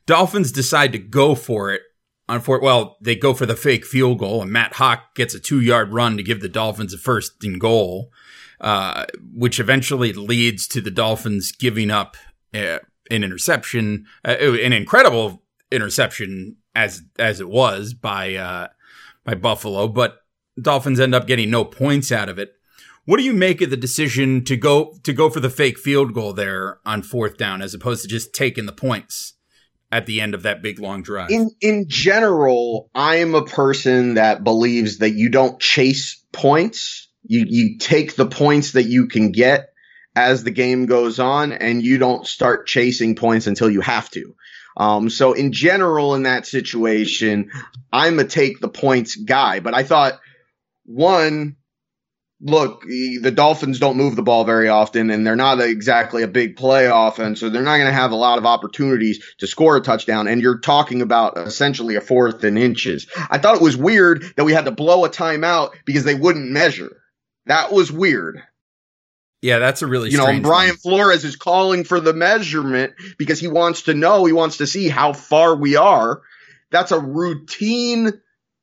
Dolphins 0.06 0.52
decide 0.52 0.92
to 0.92 1.00
go 1.00 1.34
for 1.34 1.72
it 1.72 1.82
on 2.30 2.40
fourth. 2.40 2.62
Well, 2.62 2.98
they 3.02 3.16
go 3.16 3.34
for 3.34 3.48
the 3.48 3.56
fake 3.56 3.86
field 3.86 4.20
goal 4.20 4.44
and 4.44 4.52
Matt 4.52 4.74
Haack 4.74 5.16
gets 5.16 5.34
a 5.34 5.40
two 5.40 5.60
yard 5.60 5.92
run 5.92 6.18
to 6.18 6.24
give 6.24 6.42
the 6.42 6.50
Dolphins 6.50 6.94
a 6.94 7.00
first 7.00 7.44
and 7.44 7.60
goal, 7.60 8.12
uh, 8.60 9.06
which 9.34 9.60
eventually 9.60 10.14
leads 10.14 10.68
to 10.68 10.82
the 10.82 10.92
Dolphins 10.92 11.52
giving 11.52 11.90
up, 11.90 12.16
uh, 12.54 12.78
an 13.12 13.24
interception, 13.24 14.06
uh, 14.26 14.38
an 14.40 14.74
incredible 14.74 15.44
interception 15.72 16.58
as 16.76 17.04
as 17.20 17.40
it 17.40 17.50
was 17.50 17.94
by 17.94 18.36
uh, 18.36 18.68
by 19.24 19.36
Buffalo, 19.36 19.88
but 19.88 20.20
Dolphins 20.60 21.00
end 21.00 21.14
up 21.14 21.28
getting 21.28 21.50
no 21.50 21.64
points 21.66 22.12
out 22.12 22.30
of 22.30 22.40
it. 22.40 22.54
What 23.06 23.18
do 23.18 23.24
you 23.24 23.34
make 23.34 23.62
of 23.62 23.70
the 23.70 23.78
decision 23.78 24.44
to 24.46 24.56
go 24.56 24.98
to 25.04 25.14
go 25.14 25.30
for 25.30 25.40
the 25.40 25.50
fake 25.50 25.78
field 25.78 26.14
goal 26.14 26.34
there 26.34 26.80
on 26.86 27.02
fourth 27.02 27.38
down 27.38 27.62
as 27.62 27.74
opposed 27.74 28.04
to 28.04 28.08
just 28.08 28.34
taking 28.34 28.66
the 28.66 28.72
points 28.72 29.34
at 29.92 30.06
the 30.06 30.22
end 30.22 30.34
of 30.34 30.44
that 30.44 30.62
big 30.62 30.80
long 30.80 31.02
drive? 31.02 31.32
In 31.32 31.52
in 31.62 31.86
general, 31.88 32.90
I 32.96 33.18
am 33.18 33.36
a 33.36 33.46
person 33.46 34.16
that 34.16 34.44
believes 34.44 35.00
that 35.00 35.12
you 35.12 35.30
don't 35.30 35.60
chase 35.60 36.24
points. 36.32 37.10
You 37.24 37.46
you 37.48 37.78
take 37.80 38.16
the 38.16 38.28
points 38.28 38.74
that 38.74 38.86
you 38.86 39.08
can 39.08 39.32
get 39.32 39.71
as 40.16 40.44
the 40.44 40.52
game 40.52 40.86
goes 40.86 41.20
on 41.20 41.54
and 41.54 41.82
you 41.82 41.98
don't 41.98 42.28
start 42.28 42.68
chasing 42.68 43.16
points 43.16 43.48
until 43.48 43.70
you 43.70 43.82
have 43.82 44.10
to. 44.12 44.36
Um, 44.78 45.10
so 45.10 45.34
in 45.34 45.52
general, 45.52 46.16
in 46.16 46.24
that 46.24 46.48
situation, 46.48 47.52
I'm 47.92 48.20
a 48.20 48.24
take 48.24 48.60
the 48.60 48.70
points 48.70 49.16
guy, 49.16 49.60
but 49.60 49.74
I 49.74 49.84
thought 49.84 50.20
one, 50.86 51.58
look, 52.42 52.84
the 52.84 53.32
Dolphins 53.32 53.80
don't 53.80 53.98
move 53.98 54.16
the 54.16 54.24
ball 54.24 54.46
very 54.46 54.70
often, 54.70 55.10
and 55.10 55.28
they're 55.28 55.36
not 55.36 55.62
exactly 55.62 56.24
a 56.24 56.28
big 56.28 56.56
play 56.56 56.88
offense, 56.92 57.40
so 57.40 57.50
they're 57.50 57.62
not 57.62 57.78
going 57.78 57.88
to 57.88 57.94
have 57.94 58.12
a 58.12 58.16
lot 58.16 58.38
of 58.38 58.46
opportunities 58.46 59.24
to 59.40 59.48
score 59.48 59.78
a 59.78 59.82
touchdown. 59.82 60.28
And 60.28 60.42
you're 60.42 60.60
talking 60.60 61.02
about 61.02 61.38
essentially 61.38 61.96
a 61.96 62.02
fourth 62.02 62.44
and 62.44 62.58
inches. 62.58 63.08
I 63.30 63.38
thought 63.38 63.58
it 63.58 63.62
was 63.62 63.78
weird 63.78 64.24
that 64.38 64.46
we 64.46 64.54
had 64.54 64.66
to 64.66 64.72
blow 64.72 65.06
a 65.06 65.10
timeout 65.10 65.72
because 65.86 66.04
they 66.04 66.16
wouldn't 66.16 66.50
measure. 66.50 66.98
That 67.46 67.72
was 67.72 67.92
weird. 67.92 68.42
Yeah, 69.42 69.58
that's 69.58 69.82
a 69.82 69.88
really 69.88 70.12
you 70.12 70.18
know. 70.18 70.40
Brian 70.42 70.70
one. 70.70 70.78
Flores 70.78 71.26
is 71.26 71.36
calling 71.36 71.84
for 71.84 72.00
the 72.00 72.14
measurement 72.14 72.94
because 73.18 73.40
he 73.40 73.48
wants 73.48 73.84
to 73.84 73.94
know, 73.94 74.26
he 74.26 74.34
wants 74.34 74.58
to 74.58 74.68
see 74.68 74.88
how 74.88 75.14
far 75.14 75.56
we 75.56 75.76
are. 75.76 76.22
That's 76.70 76.92
a 76.92 77.00
routine 77.00 78.22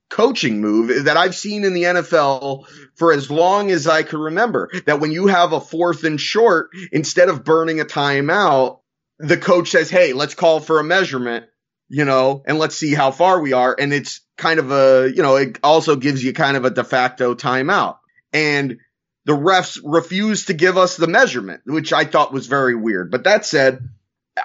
coaching 0.08 0.60
move 0.60 1.04
that 1.04 1.16
I've 1.16 1.34
seen 1.34 1.64
in 1.64 1.74
the 1.74 1.82
NFL 1.82 2.66
for 2.94 3.12
as 3.12 3.30
long 3.30 3.70
as 3.70 3.86
I 3.86 4.02
can 4.02 4.20
remember. 4.20 4.70
That 4.86 5.00
when 5.00 5.12
you 5.12 5.26
have 5.26 5.52
a 5.52 5.60
fourth 5.60 6.04
and 6.04 6.20
short, 6.20 6.70
instead 6.92 7.28
of 7.28 7.44
burning 7.44 7.80
a 7.80 7.84
timeout, 7.84 8.80
the 9.18 9.36
coach 9.36 9.70
says, 9.70 9.90
Hey, 9.90 10.12
let's 10.12 10.34
call 10.34 10.60
for 10.60 10.78
a 10.78 10.84
measurement, 10.84 11.46
you 11.88 12.04
know, 12.04 12.42
and 12.46 12.58
let's 12.58 12.76
see 12.76 12.94
how 12.94 13.10
far 13.10 13.40
we 13.40 13.52
are. 13.52 13.74
And 13.78 13.92
it's 13.92 14.20
kind 14.36 14.60
of 14.60 14.70
a, 14.70 15.10
you 15.14 15.22
know, 15.22 15.36
it 15.36 15.58
also 15.62 15.96
gives 15.96 16.22
you 16.22 16.32
kind 16.32 16.56
of 16.56 16.64
a 16.64 16.70
de 16.70 16.84
facto 16.84 17.34
timeout. 17.34 17.96
And 18.32 18.78
the 19.28 19.34
refs 19.34 19.78
refused 19.84 20.46
to 20.46 20.54
give 20.54 20.78
us 20.78 20.96
the 20.96 21.06
measurement, 21.06 21.60
which 21.66 21.92
I 21.92 22.06
thought 22.06 22.32
was 22.32 22.46
very 22.46 22.74
weird. 22.74 23.10
But 23.10 23.24
that 23.24 23.44
said, 23.44 23.86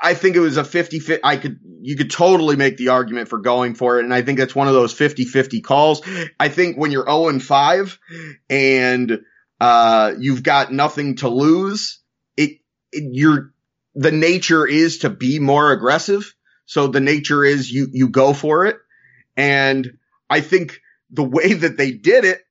I 0.01 0.13
think 0.13 0.35
it 0.35 0.41
was 0.41 0.57
a 0.57 0.65
50 0.65 0.99
50. 0.99 1.21
I 1.23 1.37
could, 1.37 1.61
you 1.79 1.95
could 1.95 2.11
totally 2.11 2.57
make 2.57 2.75
the 2.75 2.89
argument 2.89 3.29
for 3.29 3.39
going 3.39 3.75
for 3.75 3.97
it. 3.97 4.03
And 4.03 4.13
I 4.13 4.23
think 4.23 4.39
that's 4.39 4.53
one 4.53 4.67
of 4.67 4.73
those 4.73 4.91
50 4.91 5.23
50 5.23 5.61
calls. 5.61 6.01
I 6.37 6.49
think 6.49 6.75
when 6.75 6.91
you're 6.91 7.05
0 7.05 7.29
and 7.29 7.41
5 7.41 7.99
and, 8.49 9.21
uh, 9.61 10.15
you've 10.19 10.43
got 10.43 10.73
nothing 10.73 11.15
to 11.17 11.29
lose, 11.29 12.01
it, 12.35 12.59
it, 12.91 13.05
you're, 13.13 13.53
the 13.95 14.11
nature 14.11 14.67
is 14.67 14.97
to 14.99 15.09
be 15.09 15.39
more 15.39 15.71
aggressive. 15.71 16.35
So 16.65 16.87
the 16.87 16.99
nature 16.99 17.45
is 17.45 17.71
you, 17.71 17.87
you 17.89 18.09
go 18.09 18.33
for 18.33 18.65
it. 18.65 18.75
And 19.37 19.97
I 20.29 20.41
think 20.41 20.81
the 21.09 21.23
way 21.23 21.53
that 21.53 21.77
they 21.77 21.91
did 21.91 22.25
it 22.25 22.41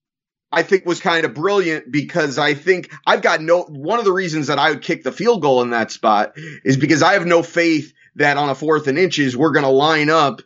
I 0.52 0.62
think 0.62 0.84
was 0.84 1.00
kind 1.00 1.24
of 1.24 1.34
brilliant 1.34 1.90
because 1.90 2.38
I 2.38 2.54
think 2.54 2.92
I've 3.06 3.22
got 3.22 3.40
no, 3.40 3.62
one 3.62 3.98
of 3.98 4.04
the 4.04 4.12
reasons 4.12 4.48
that 4.48 4.58
I 4.58 4.70
would 4.70 4.82
kick 4.82 5.02
the 5.02 5.12
field 5.12 5.40
goal 5.40 5.62
in 5.62 5.70
that 5.70 5.90
spot 5.90 6.34
is 6.62 6.76
because 6.76 7.02
I 7.02 7.14
have 7.14 7.26
no 7.26 7.42
faith 7.42 7.92
that 8.16 8.36
on 8.36 8.50
a 8.50 8.54
fourth 8.54 8.86
and 8.86 8.98
inches, 8.98 9.36
we're 9.36 9.52
going 9.52 9.64
to 9.64 9.70
line 9.70 10.10
up 10.10 10.42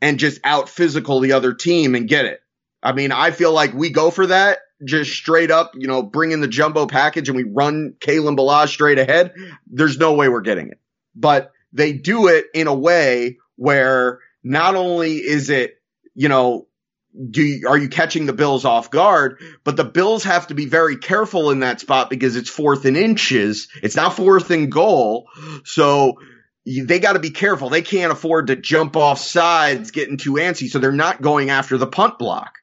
and 0.00 0.18
just 0.18 0.40
out 0.44 0.68
physical 0.68 1.20
the 1.20 1.32
other 1.32 1.52
team 1.52 1.94
and 1.94 2.08
get 2.08 2.26
it. 2.26 2.40
I 2.82 2.92
mean, 2.92 3.10
I 3.10 3.32
feel 3.32 3.52
like 3.52 3.74
we 3.74 3.90
go 3.90 4.10
for 4.10 4.26
that 4.26 4.58
just 4.84 5.12
straight 5.12 5.50
up, 5.50 5.72
you 5.74 5.88
know, 5.88 6.02
bring 6.02 6.30
in 6.30 6.40
the 6.40 6.48
jumbo 6.48 6.86
package 6.86 7.28
and 7.28 7.36
we 7.36 7.44
run 7.44 7.94
Kalen 7.98 8.36
Ballage 8.36 8.68
straight 8.68 8.98
ahead. 8.98 9.32
There's 9.66 9.98
no 9.98 10.14
way 10.14 10.28
we're 10.28 10.42
getting 10.42 10.68
it, 10.68 10.78
but 11.14 11.52
they 11.72 11.92
do 11.92 12.28
it 12.28 12.46
in 12.54 12.66
a 12.66 12.74
way 12.74 13.38
where 13.56 14.20
not 14.42 14.74
only 14.74 15.16
is 15.16 15.50
it, 15.50 15.76
you 16.14 16.28
know, 16.28 16.66
do 17.30 17.42
you, 17.42 17.68
are 17.68 17.78
you 17.78 17.88
catching 17.88 18.26
the 18.26 18.32
Bills 18.32 18.64
off 18.64 18.90
guard? 18.90 19.40
But 19.62 19.76
the 19.76 19.84
Bills 19.84 20.24
have 20.24 20.48
to 20.48 20.54
be 20.54 20.66
very 20.66 20.96
careful 20.96 21.50
in 21.50 21.60
that 21.60 21.80
spot 21.80 22.10
because 22.10 22.36
it's 22.36 22.50
fourth 22.50 22.86
in 22.86 22.96
inches. 22.96 23.68
It's 23.82 23.96
not 23.96 24.14
fourth 24.14 24.50
in 24.50 24.68
goal. 24.68 25.28
So 25.64 26.18
they 26.66 26.98
got 26.98 27.12
to 27.12 27.20
be 27.20 27.30
careful. 27.30 27.68
They 27.68 27.82
can't 27.82 28.12
afford 28.12 28.48
to 28.48 28.56
jump 28.56 28.96
off 28.96 29.18
sides, 29.18 29.92
getting 29.92 30.16
too 30.16 30.32
antsy. 30.32 30.68
So 30.68 30.78
they're 30.78 30.92
not 30.92 31.22
going 31.22 31.50
after 31.50 31.78
the 31.78 31.86
punt 31.86 32.18
block. 32.18 32.54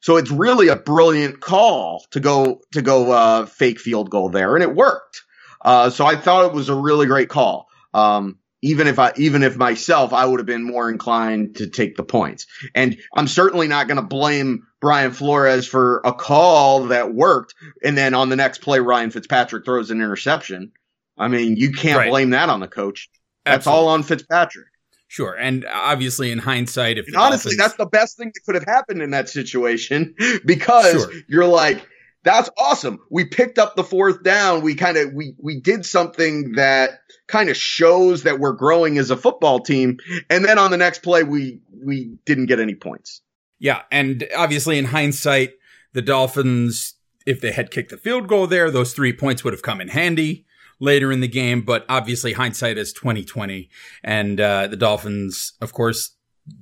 So 0.00 0.18
it's 0.18 0.30
really 0.30 0.68
a 0.68 0.76
brilliant 0.76 1.40
call 1.40 2.04
to 2.10 2.20
go, 2.20 2.60
to 2.72 2.82
go, 2.82 3.10
uh, 3.10 3.46
fake 3.46 3.80
field 3.80 4.10
goal 4.10 4.28
there. 4.28 4.54
And 4.54 4.62
it 4.62 4.74
worked. 4.74 5.22
Uh, 5.64 5.88
so 5.88 6.04
I 6.04 6.16
thought 6.16 6.44
it 6.44 6.52
was 6.52 6.68
a 6.68 6.74
really 6.74 7.06
great 7.06 7.30
call. 7.30 7.68
Um, 7.94 8.38
even 8.64 8.86
if 8.86 8.98
I, 8.98 9.12
even 9.16 9.42
if 9.42 9.58
myself, 9.58 10.14
I 10.14 10.24
would 10.24 10.40
have 10.40 10.46
been 10.46 10.64
more 10.64 10.88
inclined 10.88 11.56
to 11.56 11.66
take 11.68 11.96
the 11.96 12.02
points. 12.02 12.46
And 12.74 12.96
I'm 13.14 13.28
certainly 13.28 13.68
not 13.68 13.88
going 13.88 13.98
to 13.98 14.02
blame 14.02 14.66
Brian 14.80 15.12
Flores 15.12 15.66
for 15.66 16.00
a 16.02 16.14
call 16.14 16.86
that 16.86 17.12
worked. 17.12 17.54
And 17.84 17.96
then 17.96 18.14
on 18.14 18.30
the 18.30 18.36
next 18.36 18.62
play, 18.62 18.80
Ryan 18.80 19.10
Fitzpatrick 19.10 19.66
throws 19.66 19.90
an 19.90 19.98
interception. 19.98 20.72
I 21.18 21.28
mean, 21.28 21.58
you 21.58 21.72
can't 21.72 21.98
right. 21.98 22.08
blame 22.08 22.30
that 22.30 22.48
on 22.48 22.60
the 22.60 22.66
coach. 22.66 23.10
That's 23.44 23.66
Absolutely. 23.66 23.80
all 23.82 23.88
on 23.88 24.02
Fitzpatrick. 24.02 24.66
Sure, 25.08 25.34
and 25.34 25.64
obviously, 25.70 26.32
in 26.32 26.38
hindsight, 26.38 26.98
if 26.98 27.06
honestly, 27.16 27.54
that's 27.56 27.74
the 27.74 27.86
best 27.86 28.16
thing 28.16 28.32
that 28.34 28.40
could 28.44 28.56
have 28.56 28.64
happened 28.64 29.00
in 29.00 29.10
that 29.10 29.28
situation 29.28 30.14
because 30.44 31.04
sure. 31.04 31.12
you're 31.28 31.46
like, 31.46 31.86
that's 32.24 32.48
awesome. 32.58 32.98
We 33.10 33.26
picked 33.26 33.58
up 33.58 33.76
the 33.76 33.84
fourth 33.84 34.22
down. 34.22 34.62
We 34.62 34.74
kind 34.74 34.96
of 34.96 35.12
we 35.12 35.34
we 35.38 35.60
did 35.60 35.84
something 35.84 36.52
that 36.52 37.00
kind 37.28 37.50
of 37.50 37.56
shows 37.56 38.22
that 38.24 38.40
we're 38.40 38.52
growing 38.52 38.98
as 38.98 39.10
a 39.10 39.16
football 39.16 39.60
team. 39.60 39.98
And 40.30 40.44
then 40.44 40.58
on 40.58 40.70
the 40.70 40.78
next 40.78 41.02
play, 41.02 41.22
we 41.22 41.60
we 41.84 42.16
didn't 42.24 42.46
get 42.46 42.58
any 42.58 42.74
points. 42.74 43.20
Yeah, 43.58 43.82
and 43.92 44.26
obviously 44.36 44.78
in 44.78 44.86
hindsight, 44.86 45.52
the 45.92 46.02
Dolphins, 46.02 46.94
if 47.24 47.40
they 47.40 47.52
had 47.52 47.70
kicked 47.70 47.90
the 47.90 47.96
field 47.96 48.26
goal 48.26 48.46
there, 48.46 48.70
those 48.70 48.94
three 48.94 49.12
points 49.12 49.44
would 49.44 49.52
have 49.52 49.62
come 49.62 49.80
in 49.80 49.88
handy 49.88 50.46
later 50.80 51.12
in 51.12 51.20
the 51.20 51.28
game. 51.28 51.60
But 51.62 51.84
obviously, 51.88 52.32
hindsight 52.32 52.78
is 52.78 52.92
twenty 52.92 53.24
twenty, 53.24 53.68
and 54.02 54.40
uh, 54.40 54.66
the 54.66 54.76
Dolphins, 54.76 55.52
of 55.60 55.74
course, 55.74 56.16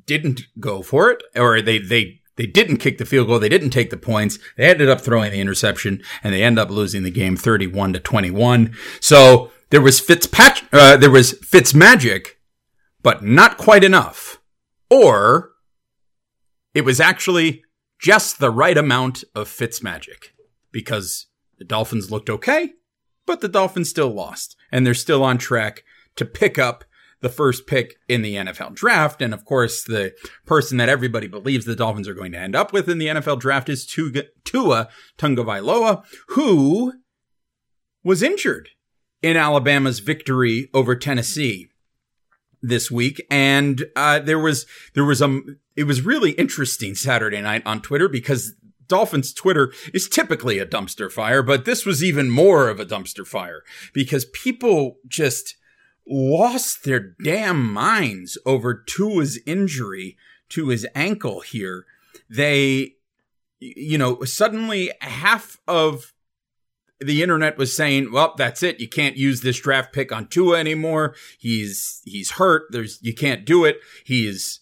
didn't 0.06 0.42
go 0.58 0.82
for 0.82 1.10
it, 1.10 1.22
or 1.36 1.62
they 1.62 1.78
they 1.78 2.20
they 2.36 2.46
didn't 2.46 2.78
kick 2.78 2.98
the 2.98 3.04
field 3.04 3.28
goal. 3.28 3.38
They 3.38 3.48
didn't 3.48 3.70
take 3.70 3.90
the 3.90 3.96
points. 3.96 4.38
They 4.56 4.68
ended 4.68 4.88
up 4.88 5.00
throwing 5.00 5.32
the 5.32 5.40
interception 5.40 6.02
and 6.22 6.32
they 6.32 6.42
end 6.42 6.58
up 6.58 6.70
losing 6.70 7.02
the 7.02 7.10
game 7.10 7.36
31 7.36 7.92
to 7.92 8.00
21. 8.00 8.74
So 9.00 9.50
there 9.70 9.82
was 9.82 10.00
Fitzpatrick, 10.00 10.68
uh, 10.72 10.96
there 10.96 11.10
was 11.10 11.32
Fitz 11.38 11.74
magic, 11.74 12.38
but 13.02 13.22
not 13.22 13.58
quite 13.58 13.84
enough. 13.84 14.40
Or 14.90 15.52
it 16.74 16.84
was 16.84 17.00
actually 17.00 17.64
just 17.98 18.38
the 18.38 18.50
right 18.50 18.76
amount 18.76 19.24
of 19.34 19.48
Fitz 19.48 19.82
magic 19.82 20.34
because 20.70 21.26
the 21.58 21.64
Dolphins 21.64 22.10
looked 22.10 22.30
okay, 22.30 22.72
but 23.26 23.40
the 23.40 23.48
Dolphins 23.48 23.90
still 23.90 24.10
lost 24.10 24.56
and 24.70 24.86
they're 24.86 24.94
still 24.94 25.22
on 25.22 25.38
track 25.38 25.84
to 26.16 26.24
pick 26.24 26.58
up 26.58 26.84
the 27.22 27.28
first 27.28 27.66
pick 27.66 27.96
in 28.08 28.20
the 28.20 28.34
NFL 28.34 28.74
draft. 28.74 29.22
And 29.22 29.32
of 29.32 29.44
course, 29.44 29.82
the 29.82 30.12
person 30.44 30.76
that 30.76 30.88
everybody 30.88 31.28
believes 31.28 31.64
the 31.64 31.76
Dolphins 31.76 32.08
are 32.08 32.14
going 32.14 32.32
to 32.32 32.38
end 32.38 32.54
up 32.54 32.72
with 32.72 32.88
in 32.88 32.98
the 32.98 33.06
NFL 33.06 33.40
draft 33.40 33.68
is 33.68 33.86
Tua, 33.86 34.24
Tua 34.44 34.88
Tagovailoa, 35.16 36.04
who 36.28 36.92
was 38.04 38.22
injured 38.22 38.70
in 39.22 39.36
Alabama's 39.36 40.00
victory 40.00 40.68
over 40.74 40.96
Tennessee 40.96 41.68
this 42.60 42.90
week. 42.90 43.24
And, 43.30 43.84
uh, 43.96 44.18
there 44.18 44.38
was, 44.38 44.66
there 44.94 45.04
was, 45.04 45.22
um, 45.22 45.58
it 45.76 45.84
was 45.84 46.02
really 46.02 46.32
interesting 46.32 46.94
Saturday 46.94 47.40
night 47.40 47.62
on 47.64 47.80
Twitter 47.80 48.08
because 48.08 48.54
Dolphins 48.88 49.32
Twitter 49.32 49.72
is 49.94 50.08
typically 50.08 50.58
a 50.58 50.66
dumpster 50.66 51.10
fire, 51.10 51.42
but 51.42 51.64
this 51.64 51.86
was 51.86 52.02
even 52.02 52.30
more 52.30 52.68
of 52.68 52.80
a 52.80 52.84
dumpster 52.84 53.26
fire 53.26 53.62
because 53.94 54.24
people 54.26 54.96
just, 55.06 55.56
lost 56.06 56.84
their 56.84 57.14
damn 57.22 57.72
minds 57.72 58.38
over 58.44 58.74
Tua's 58.74 59.38
injury 59.46 60.16
to 60.50 60.68
his 60.68 60.86
ankle 60.94 61.40
here. 61.40 61.86
They, 62.28 62.94
you 63.60 63.98
know, 63.98 64.22
suddenly 64.24 64.90
half 65.00 65.58
of 65.66 66.12
the 67.00 67.22
internet 67.22 67.58
was 67.58 67.74
saying, 67.74 68.12
well, 68.12 68.34
that's 68.36 68.62
it. 68.62 68.80
You 68.80 68.88
can't 68.88 69.16
use 69.16 69.40
this 69.40 69.60
draft 69.60 69.92
pick 69.92 70.12
on 70.12 70.28
Tua 70.28 70.58
anymore. 70.58 71.14
He's, 71.38 72.00
he's 72.04 72.32
hurt. 72.32 72.64
There's, 72.70 72.98
you 73.02 73.14
can't 73.14 73.44
do 73.44 73.64
it. 73.64 73.78
He's, 74.04 74.60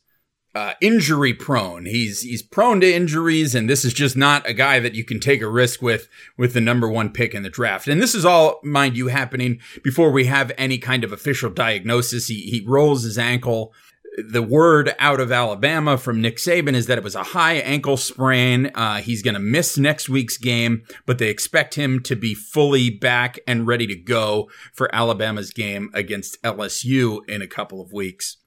uh, 0.54 0.72
injury 0.80 1.32
prone. 1.32 1.86
He's 1.86 2.22
he's 2.22 2.42
prone 2.42 2.80
to 2.80 2.92
injuries, 2.92 3.54
and 3.54 3.68
this 3.68 3.84
is 3.84 3.94
just 3.94 4.16
not 4.16 4.48
a 4.48 4.52
guy 4.52 4.80
that 4.80 4.94
you 4.94 5.04
can 5.04 5.20
take 5.20 5.42
a 5.42 5.48
risk 5.48 5.80
with 5.80 6.08
with 6.36 6.54
the 6.54 6.60
number 6.60 6.88
one 6.88 7.10
pick 7.10 7.34
in 7.34 7.42
the 7.42 7.50
draft. 7.50 7.86
And 7.86 8.02
this 8.02 8.14
is 8.14 8.24
all, 8.24 8.60
mind 8.64 8.96
you, 8.96 9.08
happening 9.08 9.60
before 9.84 10.10
we 10.10 10.26
have 10.26 10.50
any 10.58 10.78
kind 10.78 11.04
of 11.04 11.12
official 11.12 11.50
diagnosis. 11.50 12.28
He 12.28 12.42
he 12.42 12.64
rolls 12.66 13.04
his 13.04 13.18
ankle. 13.18 13.72
The 14.18 14.42
word 14.42 14.92
out 14.98 15.20
of 15.20 15.30
Alabama 15.30 15.96
from 15.96 16.20
Nick 16.20 16.38
Saban 16.38 16.74
is 16.74 16.86
that 16.86 16.98
it 16.98 17.04
was 17.04 17.14
a 17.14 17.22
high 17.22 17.54
ankle 17.54 17.96
sprain. 17.96 18.72
Uh, 18.74 18.96
he's 18.96 19.22
going 19.22 19.34
to 19.34 19.40
miss 19.40 19.78
next 19.78 20.08
week's 20.08 20.36
game, 20.36 20.82
but 21.06 21.18
they 21.18 21.28
expect 21.28 21.76
him 21.76 22.02
to 22.02 22.16
be 22.16 22.34
fully 22.34 22.90
back 22.90 23.38
and 23.46 23.68
ready 23.68 23.86
to 23.86 23.94
go 23.94 24.50
for 24.72 24.92
Alabama's 24.92 25.52
game 25.52 25.90
against 25.94 26.42
LSU 26.42 27.20
in 27.28 27.40
a 27.40 27.46
couple 27.46 27.80
of 27.80 27.92
weeks. 27.92 28.39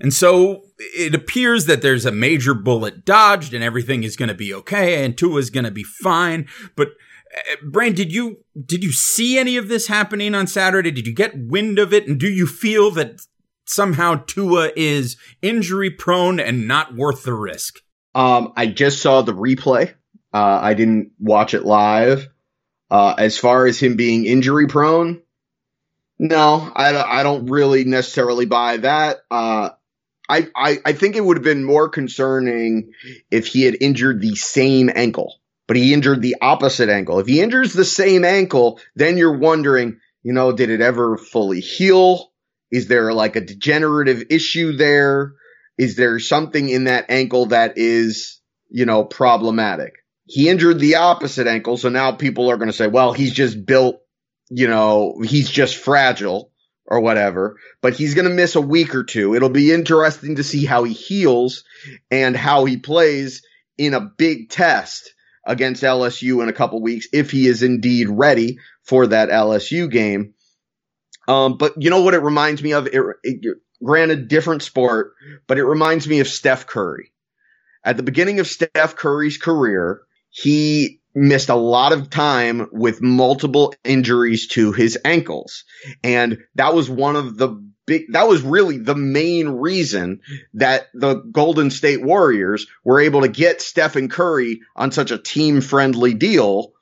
And 0.00 0.12
so 0.12 0.62
it 0.78 1.14
appears 1.14 1.66
that 1.66 1.82
there's 1.82 2.04
a 2.04 2.12
major 2.12 2.54
bullet 2.54 3.04
dodged 3.04 3.54
and 3.54 3.64
everything 3.64 4.04
is 4.04 4.16
going 4.16 4.28
to 4.28 4.34
be 4.34 4.52
okay 4.54 5.04
and 5.04 5.16
Tua's 5.16 5.50
going 5.50 5.64
to 5.64 5.70
be 5.70 5.84
fine. 5.84 6.46
But 6.76 6.88
uh, 7.34 7.56
Brain, 7.64 7.94
did 7.94 8.12
you 8.12 8.44
did 8.64 8.84
you 8.84 8.92
see 8.92 9.38
any 9.38 9.56
of 9.56 9.68
this 9.68 9.88
happening 9.88 10.34
on 10.34 10.46
Saturday? 10.46 10.90
Did 10.90 11.06
you 11.06 11.14
get 11.14 11.36
wind 11.36 11.78
of 11.78 11.92
it? 11.92 12.06
And 12.06 12.18
do 12.18 12.28
you 12.28 12.46
feel 12.46 12.90
that 12.92 13.20
somehow 13.64 14.22
Tua 14.26 14.70
is 14.76 15.16
injury 15.42 15.90
prone 15.90 16.38
and 16.38 16.68
not 16.68 16.94
worth 16.94 17.24
the 17.24 17.34
risk? 17.34 17.80
Um, 18.14 18.52
I 18.56 18.66
just 18.66 19.02
saw 19.02 19.22
the 19.22 19.34
replay. 19.34 19.94
Uh, 20.32 20.58
I 20.62 20.74
didn't 20.74 21.12
watch 21.18 21.54
it 21.54 21.64
live. 21.64 22.28
Uh, 22.90 23.14
as 23.18 23.36
far 23.36 23.66
as 23.66 23.80
him 23.80 23.96
being 23.96 24.26
injury 24.26 24.68
prone, 24.68 25.22
no, 26.18 26.72
I, 26.74 26.96
I 26.96 27.22
don't 27.22 27.46
really 27.46 27.84
necessarily 27.84 28.46
buy 28.46 28.78
that. 28.78 29.18
Uh, 29.30 29.70
I, 30.28 30.48
I, 30.56 30.78
I 30.84 30.92
think 30.92 31.16
it 31.16 31.24
would 31.24 31.36
have 31.36 31.44
been 31.44 31.64
more 31.64 31.88
concerning 31.88 32.92
if 33.30 33.46
he 33.46 33.62
had 33.62 33.76
injured 33.80 34.20
the 34.20 34.34
same 34.34 34.90
ankle, 34.94 35.36
but 35.66 35.76
he 35.76 35.94
injured 35.94 36.22
the 36.22 36.36
opposite 36.40 36.88
ankle. 36.88 37.20
If 37.20 37.26
he 37.26 37.40
injures 37.40 37.72
the 37.72 37.84
same 37.84 38.24
ankle, 38.24 38.80
then 38.94 39.16
you're 39.16 39.38
wondering, 39.38 40.00
you 40.22 40.32
know, 40.32 40.52
did 40.52 40.70
it 40.70 40.80
ever 40.80 41.16
fully 41.16 41.60
heal? 41.60 42.32
Is 42.70 42.88
there 42.88 43.12
like 43.12 43.36
a 43.36 43.40
degenerative 43.40 44.24
issue 44.30 44.76
there? 44.76 45.34
Is 45.78 45.96
there 45.96 46.18
something 46.18 46.68
in 46.68 46.84
that 46.84 47.06
ankle 47.08 47.46
that 47.46 47.74
is, 47.76 48.40
you 48.68 48.86
know, 48.86 49.04
problematic? 49.04 49.94
He 50.24 50.48
injured 50.48 50.80
the 50.80 50.96
opposite 50.96 51.46
ankle, 51.46 51.76
so 51.76 51.88
now 51.88 52.12
people 52.12 52.50
are 52.50 52.56
going 52.56 52.70
to 52.70 52.76
say, 52.76 52.88
well, 52.88 53.12
he's 53.12 53.32
just 53.32 53.64
built, 53.64 54.00
you 54.50 54.66
know, 54.66 55.20
he's 55.22 55.48
just 55.48 55.76
fragile 55.76 56.50
or 56.86 57.00
whatever, 57.00 57.56
but 57.80 57.94
he's 57.94 58.14
going 58.14 58.28
to 58.28 58.34
miss 58.34 58.54
a 58.54 58.60
week 58.60 58.94
or 58.94 59.04
two. 59.04 59.34
It'll 59.34 59.48
be 59.48 59.72
interesting 59.72 60.36
to 60.36 60.44
see 60.44 60.64
how 60.64 60.84
he 60.84 60.92
heals 60.92 61.64
and 62.10 62.36
how 62.36 62.64
he 62.64 62.76
plays 62.76 63.42
in 63.76 63.94
a 63.94 64.00
big 64.00 64.50
test 64.50 65.12
against 65.44 65.82
LSU 65.82 66.42
in 66.42 66.48
a 66.48 66.52
couple 66.52 66.80
weeks 66.80 67.06
if 67.12 67.30
he 67.30 67.46
is 67.46 67.62
indeed 67.62 68.08
ready 68.08 68.58
for 68.82 69.06
that 69.08 69.28
LSU 69.28 69.90
game. 69.90 70.34
Um, 71.28 71.56
but 71.56 71.74
you 71.76 71.90
know 71.90 72.02
what 72.02 72.14
it 72.14 72.22
reminds 72.22 72.62
me 72.62 72.72
of? 72.72 72.86
It, 72.86 73.02
it, 73.22 73.58
granted, 73.82 74.28
different 74.28 74.62
sport, 74.62 75.14
but 75.46 75.58
it 75.58 75.64
reminds 75.64 76.06
me 76.06 76.20
of 76.20 76.28
Steph 76.28 76.66
Curry. 76.66 77.12
At 77.84 77.96
the 77.96 78.02
beginning 78.02 78.40
of 78.40 78.46
Steph 78.46 78.96
Curry's 78.96 79.38
career, 79.38 80.02
he 80.30 81.00
missed 81.16 81.48
a 81.48 81.54
lot 81.54 81.92
of 81.92 82.10
time 82.10 82.68
with 82.70 83.00
multiple 83.00 83.74
injuries 83.82 84.48
to 84.48 84.72
his 84.72 84.98
ankles. 85.02 85.64
And 86.04 86.38
that 86.56 86.74
was 86.74 86.90
one 86.90 87.16
of 87.16 87.38
the 87.38 87.66
big, 87.86 88.12
that 88.12 88.28
was 88.28 88.42
really 88.42 88.76
the 88.76 88.94
main 88.94 89.48
reason 89.48 90.20
that 90.54 90.88
the 90.92 91.14
Golden 91.14 91.70
State 91.70 92.02
Warriors 92.02 92.66
were 92.84 93.00
able 93.00 93.22
to 93.22 93.28
get 93.28 93.62
Stephen 93.62 94.10
Curry 94.10 94.60
on 94.76 94.92
such 94.92 95.10
a 95.10 95.18
team 95.18 95.62
friendly 95.62 96.12
deal 96.12 96.72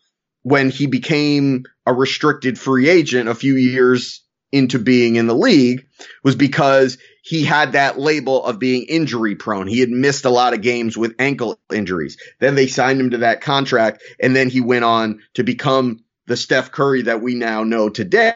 when 0.42 0.68
he 0.68 0.88
became 0.88 1.64
a 1.86 1.94
restricted 1.94 2.58
free 2.58 2.88
agent 2.88 3.28
a 3.28 3.34
few 3.36 3.54
years 3.54 4.23
into 4.54 4.78
being 4.78 5.16
in 5.16 5.26
the 5.26 5.34
league 5.34 5.86
was 6.22 6.36
because 6.36 6.96
he 7.22 7.42
had 7.42 7.72
that 7.72 7.98
label 7.98 8.44
of 8.44 8.58
being 8.58 8.84
injury 8.84 9.34
prone. 9.34 9.66
He 9.66 9.80
had 9.80 9.90
missed 9.90 10.24
a 10.24 10.30
lot 10.30 10.54
of 10.54 10.62
games 10.62 10.96
with 10.96 11.16
ankle 11.18 11.58
injuries. 11.72 12.16
Then 12.38 12.54
they 12.54 12.68
signed 12.68 13.00
him 13.00 13.10
to 13.10 13.18
that 13.18 13.40
contract 13.40 14.02
and 14.20 14.36
then 14.36 14.48
he 14.48 14.60
went 14.60 14.84
on 14.84 15.20
to 15.34 15.42
become 15.42 16.04
the 16.26 16.36
Steph 16.36 16.70
Curry 16.70 17.02
that 17.02 17.20
we 17.20 17.34
now 17.34 17.64
know 17.64 17.88
today, 17.88 18.34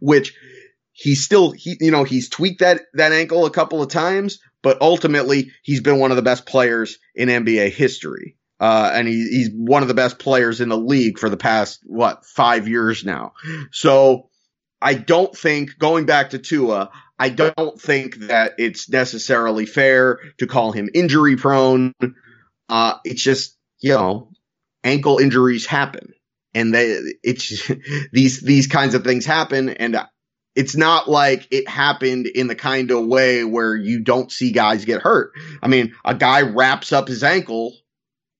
which 0.00 0.34
he's 0.92 1.24
still, 1.24 1.50
he, 1.50 1.76
you 1.80 1.90
know, 1.90 2.04
he's 2.04 2.28
tweaked 2.28 2.60
that, 2.60 2.82
that 2.94 3.12
ankle 3.12 3.46
a 3.46 3.50
couple 3.50 3.82
of 3.82 3.90
times, 3.90 4.38
but 4.62 4.80
ultimately 4.80 5.50
he's 5.62 5.80
been 5.80 5.98
one 5.98 6.10
of 6.10 6.16
the 6.16 6.22
best 6.22 6.46
players 6.46 6.98
in 7.14 7.28
NBA 7.28 7.72
history. 7.72 8.36
Uh, 8.60 8.90
and 8.92 9.08
he, 9.08 9.14
he's 9.14 9.50
one 9.54 9.82
of 9.82 9.88
the 9.88 9.94
best 9.94 10.18
players 10.18 10.60
in 10.60 10.68
the 10.68 10.76
league 10.76 11.18
for 11.18 11.30
the 11.30 11.36
past, 11.36 11.80
what, 11.84 12.26
five 12.26 12.68
years 12.68 13.04
now. 13.04 13.32
So 13.72 14.29
I 14.80 14.94
don't 14.94 15.36
think, 15.36 15.78
going 15.78 16.06
back 16.06 16.30
to 16.30 16.38
Tua, 16.38 16.90
I 17.18 17.28
don't 17.28 17.80
think 17.80 18.16
that 18.28 18.54
it's 18.58 18.88
necessarily 18.88 19.66
fair 19.66 20.20
to 20.38 20.46
call 20.46 20.72
him 20.72 20.88
injury 20.94 21.36
prone. 21.36 21.92
Uh, 22.68 22.94
it's 23.04 23.22
just, 23.22 23.58
you 23.80 23.94
know, 23.94 24.30
ankle 24.82 25.18
injuries 25.18 25.66
happen 25.66 26.14
and 26.54 26.74
they, 26.74 26.98
it's 27.22 27.70
these, 28.12 28.40
these 28.40 28.68
kinds 28.68 28.94
of 28.94 29.04
things 29.04 29.26
happen. 29.26 29.68
And 29.68 29.98
it's 30.54 30.74
not 30.74 31.10
like 31.10 31.46
it 31.50 31.68
happened 31.68 32.26
in 32.26 32.46
the 32.46 32.54
kind 32.54 32.90
of 32.90 33.06
way 33.06 33.44
where 33.44 33.76
you 33.76 34.00
don't 34.00 34.32
see 34.32 34.52
guys 34.52 34.86
get 34.86 35.02
hurt. 35.02 35.32
I 35.62 35.68
mean, 35.68 35.94
a 36.04 36.14
guy 36.14 36.42
wraps 36.42 36.90
up 36.90 37.06
his 37.06 37.22
ankle, 37.22 37.76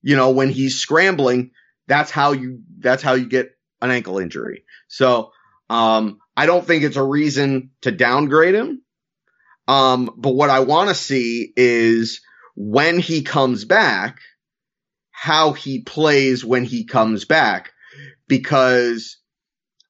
you 0.00 0.16
know, 0.16 0.30
when 0.30 0.48
he's 0.48 0.76
scrambling. 0.76 1.50
That's 1.86 2.10
how 2.10 2.32
you, 2.32 2.62
that's 2.78 3.02
how 3.02 3.12
you 3.12 3.26
get 3.26 3.50
an 3.82 3.90
ankle 3.90 4.18
injury. 4.18 4.64
So, 4.88 5.32
um, 5.70 6.18
I 6.36 6.46
don't 6.46 6.66
think 6.66 6.82
it's 6.82 6.96
a 6.96 7.02
reason 7.02 7.70
to 7.82 7.92
downgrade 7.92 8.54
him. 8.54 8.82
Um, 9.68 10.10
but 10.16 10.34
what 10.34 10.50
I 10.50 10.60
want 10.60 10.88
to 10.88 10.94
see 10.94 11.52
is 11.56 12.20
when 12.56 12.98
he 12.98 13.22
comes 13.22 13.64
back, 13.64 14.18
how 15.10 15.52
he 15.52 15.82
plays 15.82 16.44
when 16.44 16.64
he 16.64 16.84
comes 16.84 17.24
back. 17.24 17.70
Because 18.26 19.18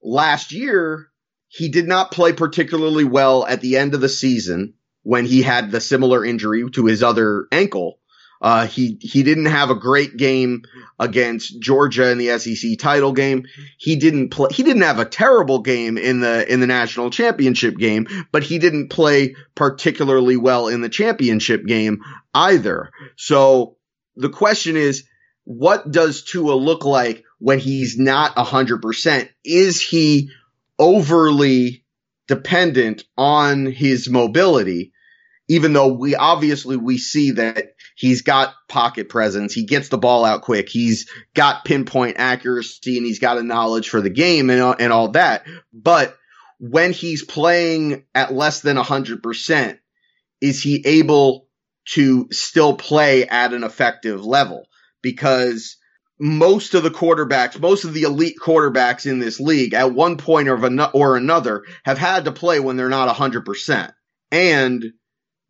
last 0.03 0.53
year, 0.53 1.09
he 1.49 1.69
did 1.69 1.87
not 1.87 2.11
play 2.11 2.33
particularly 2.33 3.05
well 3.05 3.47
at 3.47 3.61
the 3.61 3.77
end 3.77 3.95
of 3.95 4.01
the 4.01 4.09
season 4.09 4.75
when 5.03 5.25
he 5.25 5.41
had 5.41 5.71
the 5.71 5.81
similar 5.81 6.25
injury 6.25 6.69
to 6.73 6.87
his 6.87 7.03
other 7.03 7.47
ankle. 7.53 8.00
Uh, 8.41 8.67
he 8.67 8.97
he 9.01 9.23
didn't 9.23 9.47
have 9.47 9.69
a 9.69 9.75
great 9.75 10.17
game 10.17 10.63
against 10.99 11.61
Georgia 11.61 12.11
in 12.11 12.17
the 12.17 12.39
SEC 12.39 12.79
title 12.79 13.13
game. 13.13 13.47
He 13.77 13.97
didn't 13.97 14.31
play. 14.31 14.49
He 14.51 14.63
didn't 14.63 14.83
have 14.83 14.99
a 14.99 15.05
terrible 15.05 15.61
game 15.61 15.99
in 15.99 16.21
the 16.21 16.51
in 16.51 16.61
the 16.61 16.67
national 16.67 17.11
championship 17.11 17.77
game, 17.77 18.07
but 18.33 18.43
he 18.43 18.59
didn't 18.59 18.89
play 18.89 19.35
particularly 19.55 20.39
well 20.39 20.69
in 20.69 20.81
the 20.81 20.89
championship 20.89 21.67
game 21.67 22.01
either. 22.33 22.91
So 23.17 23.77
the 24.17 24.31
question 24.31 24.77
is, 24.77 25.05
what 25.45 25.91
does 25.91 26.23
Tua 26.23 26.55
look 26.55 26.87
like 26.87 27.25
when 27.41 27.59
he's 27.59 27.99
not 27.99 28.39
hundred 28.39 28.81
percent? 28.81 29.31
Is 29.45 29.83
he 29.83 30.31
overly 30.79 31.85
dependent 32.27 33.05
on 33.19 33.67
his 33.67 34.09
mobility? 34.09 34.93
Even 35.49 35.75
though 35.75 35.93
we 35.93 36.15
obviously 36.15 36.77
we 36.77 36.97
see 36.97 37.33
that 37.33 37.75
He's 38.01 38.23
got 38.23 38.55
pocket 38.67 39.11
presence. 39.11 39.53
He 39.53 39.67
gets 39.67 39.91
the 39.91 39.99
ball 39.99 40.25
out 40.25 40.41
quick. 40.41 40.71
He's 40.71 41.07
got 41.35 41.67
pinpoint 41.67 42.17
accuracy 42.19 42.97
and 42.97 43.05
he's 43.05 43.19
got 43.19 43.37
a 43.37 43.43
knowledge 43.43 43.91
for 43.91 44.01
the 44.01 44.09
game 44.09 44.49
and, 44.49 44.59
uh, 44.59 44.75
and 44.79 44.91
all 44.91 45.09
that. 45.09 45.45
But 45.71 46.17
when 46.59 46.95
he's 46.95 47.23
playing 47.23 48.07
at 48.15 48.33
less 48.33 48.63
than 48.63 48.79
100%, 48.79 49.79
is 50.41 50.63
he 50.63 50.83
able 50.87 51.47
to 51.91 52.27
still 52.31 52.75
play 52.75 53.29
at 53.29 53.53
an 53.53 53.65
effective 53.65 54.25
level? 54.25 54.65
Because 55.03 55.77
most 56.19 56.73
of 56.73 56.83
the 56.83 56.91
quarterbacks, 56.91 57.61
most 57.61 57.85
of 57.85 57.93
the 57.93 58.05
elite 58.05 58.39
quarterbacks 58.41 59.05
in 59.05 59.19
this 59.19 59.41
league 59.41 59.75
at 59.75 59.93
one 59.93 60.17
point 60.17 60.49
or, 60.49 60.89
or 60.95 61.19
another 61.19 61.65
have 61.85 61.99
had 61.99 62.25
to 62.25 62.33
play 62.33 62.61
when 62.61 62.79
they're 62.79 62.89
not 62.89 63.15
100%. 63.15 63.93
And 64.31 64.87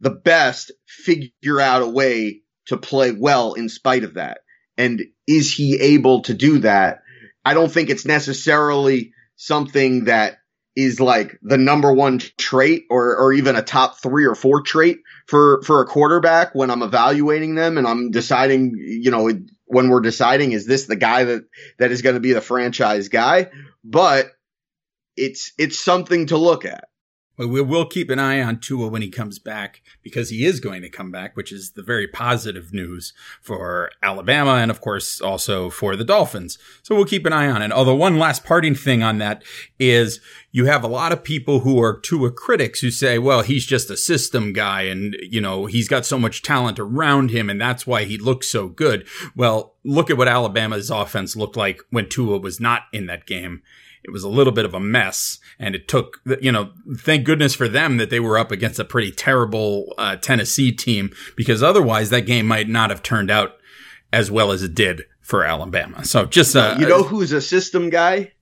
the 0.01 0.11
best 0.11 0.73
figure 0.87 1.61
out 1.61 1.83
a 1.83 1.89
way 1.89 2.43
to 2.67 2.77
play 2.77 3.13
well 3.13 3.55
in 3.55 3.69
spite 3.69 4.05
of 4.05 4.15
that. 4.15 4.41
And 4.77 5.03
is 5.27 5.55
he 5.55 5.79
able 5.81 6.23
to 6.23 6.35
do 6.35 6.59
that? 6.61 7.03
I 7.45 7.55
don't 7.55 7.71
think 7.71 7.91
it's 7.91 8.07
necessarily 8.07 9.13
something 9.37 10.05
that 10.05 10.39
is 10.77 11.01
like 11.01 11.39
the 11.43 11.59
number 11.59 11.93
one 11.93 12.21
trait 12.39 12.85
or, 12.91 13.17
or 13.17 13.33
even 13.33 13.57
a 13.57 13.63
top 13.63 13.99
three 13.99 14.25
or 14.25 14.35
four 14.35 14.63
trait 14.63 14.99
for, 15.27 15.63
for 15.63 15.83
a 15.83 15.87
quarterback 15.87 16.55
when 16.55 16.71
I'm 16.71 16.83
evaluating 16.83 17.55
them 17.55 17.77
and 17.77 17.87
I'm 17.87 18.11
deciding, 18.11 18.75
you 18.79 19.11
know, 19.11 19.31
when 19.67 19.89
we're 19.89 20.01
deciding, 20.01 20.53
is 20.53 20.67
this 20.67 20.87
the 20.87 20.97
guy 20.97 21.25
that, 21.25 21.43
that 21.79 21.91
is 21.91 22.03
going 22.03 22.15
to 22.15 22.21
be 22.21 22.33
the 22.33 22.41
franchise 22.41 23.09
guy? 23.09 23.51
But 23.85 24.31
it's, 25.17 25.53
it's 25.59 25.79
something 25.79 26.27
to 26.27 26.37
look 26.37 26.65
at. 26.65 26.85
But 27.41 27.49
we 27.49 27.63
will 27.63 27.87
keep 27.87 28.11
an 28.11 28.19
eye 28.19 28.43
on 28.43 28.61
Tua 28.61 28.89
when 28.89 29.01
he 29.01 29.09
comes 29.09 29.39
back 29.39 29.81
because 30.03 30.29
he 30.29 30.45
is 30.45 30.61
going 30.61 30.83
to 30.83 30.91
come 30.91 31.11
back, 31.11 31.39
which 31.39 31.53
is 31.53 31.71
the 31.71 31.83
very 31.83 32.07
positive 32.07 32.75
news 32.75 33.15
for 33.41 33.91
Alabama 34.03 34.57
and, 34.57 34.71
of 34.71 34.83
course, 34.83 35.23
also 35.23 35.71
for 35.71 35.97
the 35.97 36.05
Dolphins. 36.05 36.59
So 36.83 36.95
we'll 36.95 37.07
keep 37.07 37.25
an 37.25 37.33
eye 37.33 37.49
on 37.49 37.63
it. 37.63 37.73
Although 37.73 37.95
one 37.95 38.19
last 38.19 38.45
parting 38.45 38.75
thing 38.75 39.03
on 39.03 39.17
that 39.21 39.43
is 39.79 40.21
you 40.53 40.67
have 40.67 40.85
a 40.85 40.87
lot 40.87 41.13
of 41.13 41.25
people 41.25 41.61
who 41.61 41.83
are 41.83 41.99
Tua 41.99 42.31
critics 42.31 42.81
who 42.81 42.91
say, 42.91 43.19
well, 43.19 43.41
he's 43.41 43.65
just 43.65 43.89
a 43.89 43.97
system 43.97 44.53
guy 44.53 44.83
and, 44.83 45.17
you 45.23 45.41
know, 45.41 45.65
he's 45.65 45.89
got 45.89 46.05
so 46.05 46.19
much 46.19 46.43
talent 46.43 46.79
around 46.79 47.31
him 47.31 47.49
and 47.49 47.59
that's 47.59 47.87
why 47.87 48.05
he 48.05 48.19
looks 48.19 48.49
so 48.49 48.69
good. 48.69 49.09
Well, 49.35 49.77
look 49.83 50.11
at 50.11 50.19
what 50.19 50.29
Alabama's 50.29 50.91
offense 50.91 51.37
looked 51.37 51.57
like 51.57 51.81
when 51.89 52.11
Tua 52.11 52.37
was 52.37 52.61
not 52.61 52.83
in 52.93 53.07
that 53.07 53.25
game 53.25 53.63
it 54.03 54.11
was 54.11 54.25
a 54.25 54.29
little 54.29 54.53
bit 54.53 54.65
of 54.65 54.75
a 54.75 54.81
mess. 54.81 55.39
And 55.59 55.75
it 55.75 55.89
took, 55.89 56.21
you 56.41 56.53
know, 56.53 56.71
thank 56.97 57.25
goodness 57.25 57.55
for 57.55 57.69
them 57.69 57.99
that 57.99 58.11
they 58.11 58.21
were 58.21 58.39
up 58.39 58.51
against 58.51 58.79
a 58.79 58.85
pretty 58.85 59.11
terrible 59.11 59.95
uh, 59.99 60.17
Tennessee 60.17 60.73
team 60.73 61.11
because 61.37 61.63
otherwise 61.63 62.11
that 62.11 62.23
game 62.23 62.47
might 62.47 62.69
not 62.69 62.91
have 62.91 63.03
turned 63.03 63.31
out 63.31 63.57
as 64.13 64.31
well 64.31 64.53
as 64.53 64.63
it 64.63 64.75
did 64.75 65.03
for 65.21 65.45
Alabama. 65.45 66.05
So 66.05 66.27
just, 66.27 66.57
uh, 66.57 66.77
you 66.79 66.89
know, 66.89 67.03
who's 67.03 67.33
a 67.33 67.41
system 67.41 67.91
guy? 67.91 68.33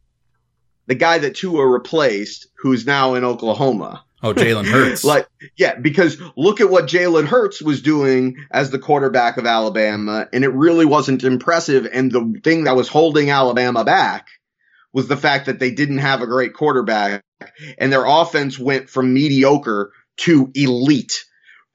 The 0.87 0.95
guy 0.95 1.19
that 1.19 1.35
Tua 1.35 1.67
replaced, 1.67 2.47
who's 2.57 2.87
now 2.87 3.15
in 3.15 3.25
Oklahoma. 3.25 4.05
Oh, 4.23 4.33
Jalen 4.33 4.65
Hurts. 4.71 5.05
like, 5.05 5.29
yeah, 5.57 5.75
because 5.75 6.21
look 6.37 6.61
at 6.61 6.71
what 6.71 6.87
Jalen 6.87 7.27
Hurts 7.27 7.61
was 7.61 7.83
doing 7.83 8.37
as 8.51 8.71
the 8.71 8.79
quarterback 8.79 9.37
of 9.37 9.45
Alabama, 9.45 10.29
and 10.33 10.45
it 10.45 10.49
really 10.49 10.87
wasn't 10.87 11.25
impressive. 11.25 11.87
And 11.93 12.11
the 12.11 12.41
thing 12.43 12.65
that 12.65 12.75
was 12.75 12.89
holding 12.89 13.31
Alabama 13.31 13.85
back 13.85 14.29
was 14.93 15.09
the 15.09 15.17
fact 15.17 15.47
that 15.47 15.59
they 15.59 15.71
didn't 15.71 15.99
have 15.99 16.23
a 16.23 16.27
great 16.27 16.55
quarterback, 16.55 17.23
and 17.79 17.93
their 17.93 18.05
offense 18.07 18.59
went 18.59 18.89
from 18.89 19.15
mediocre 19.15 19.93
to 20.19 20.51
elite 20.55 21.25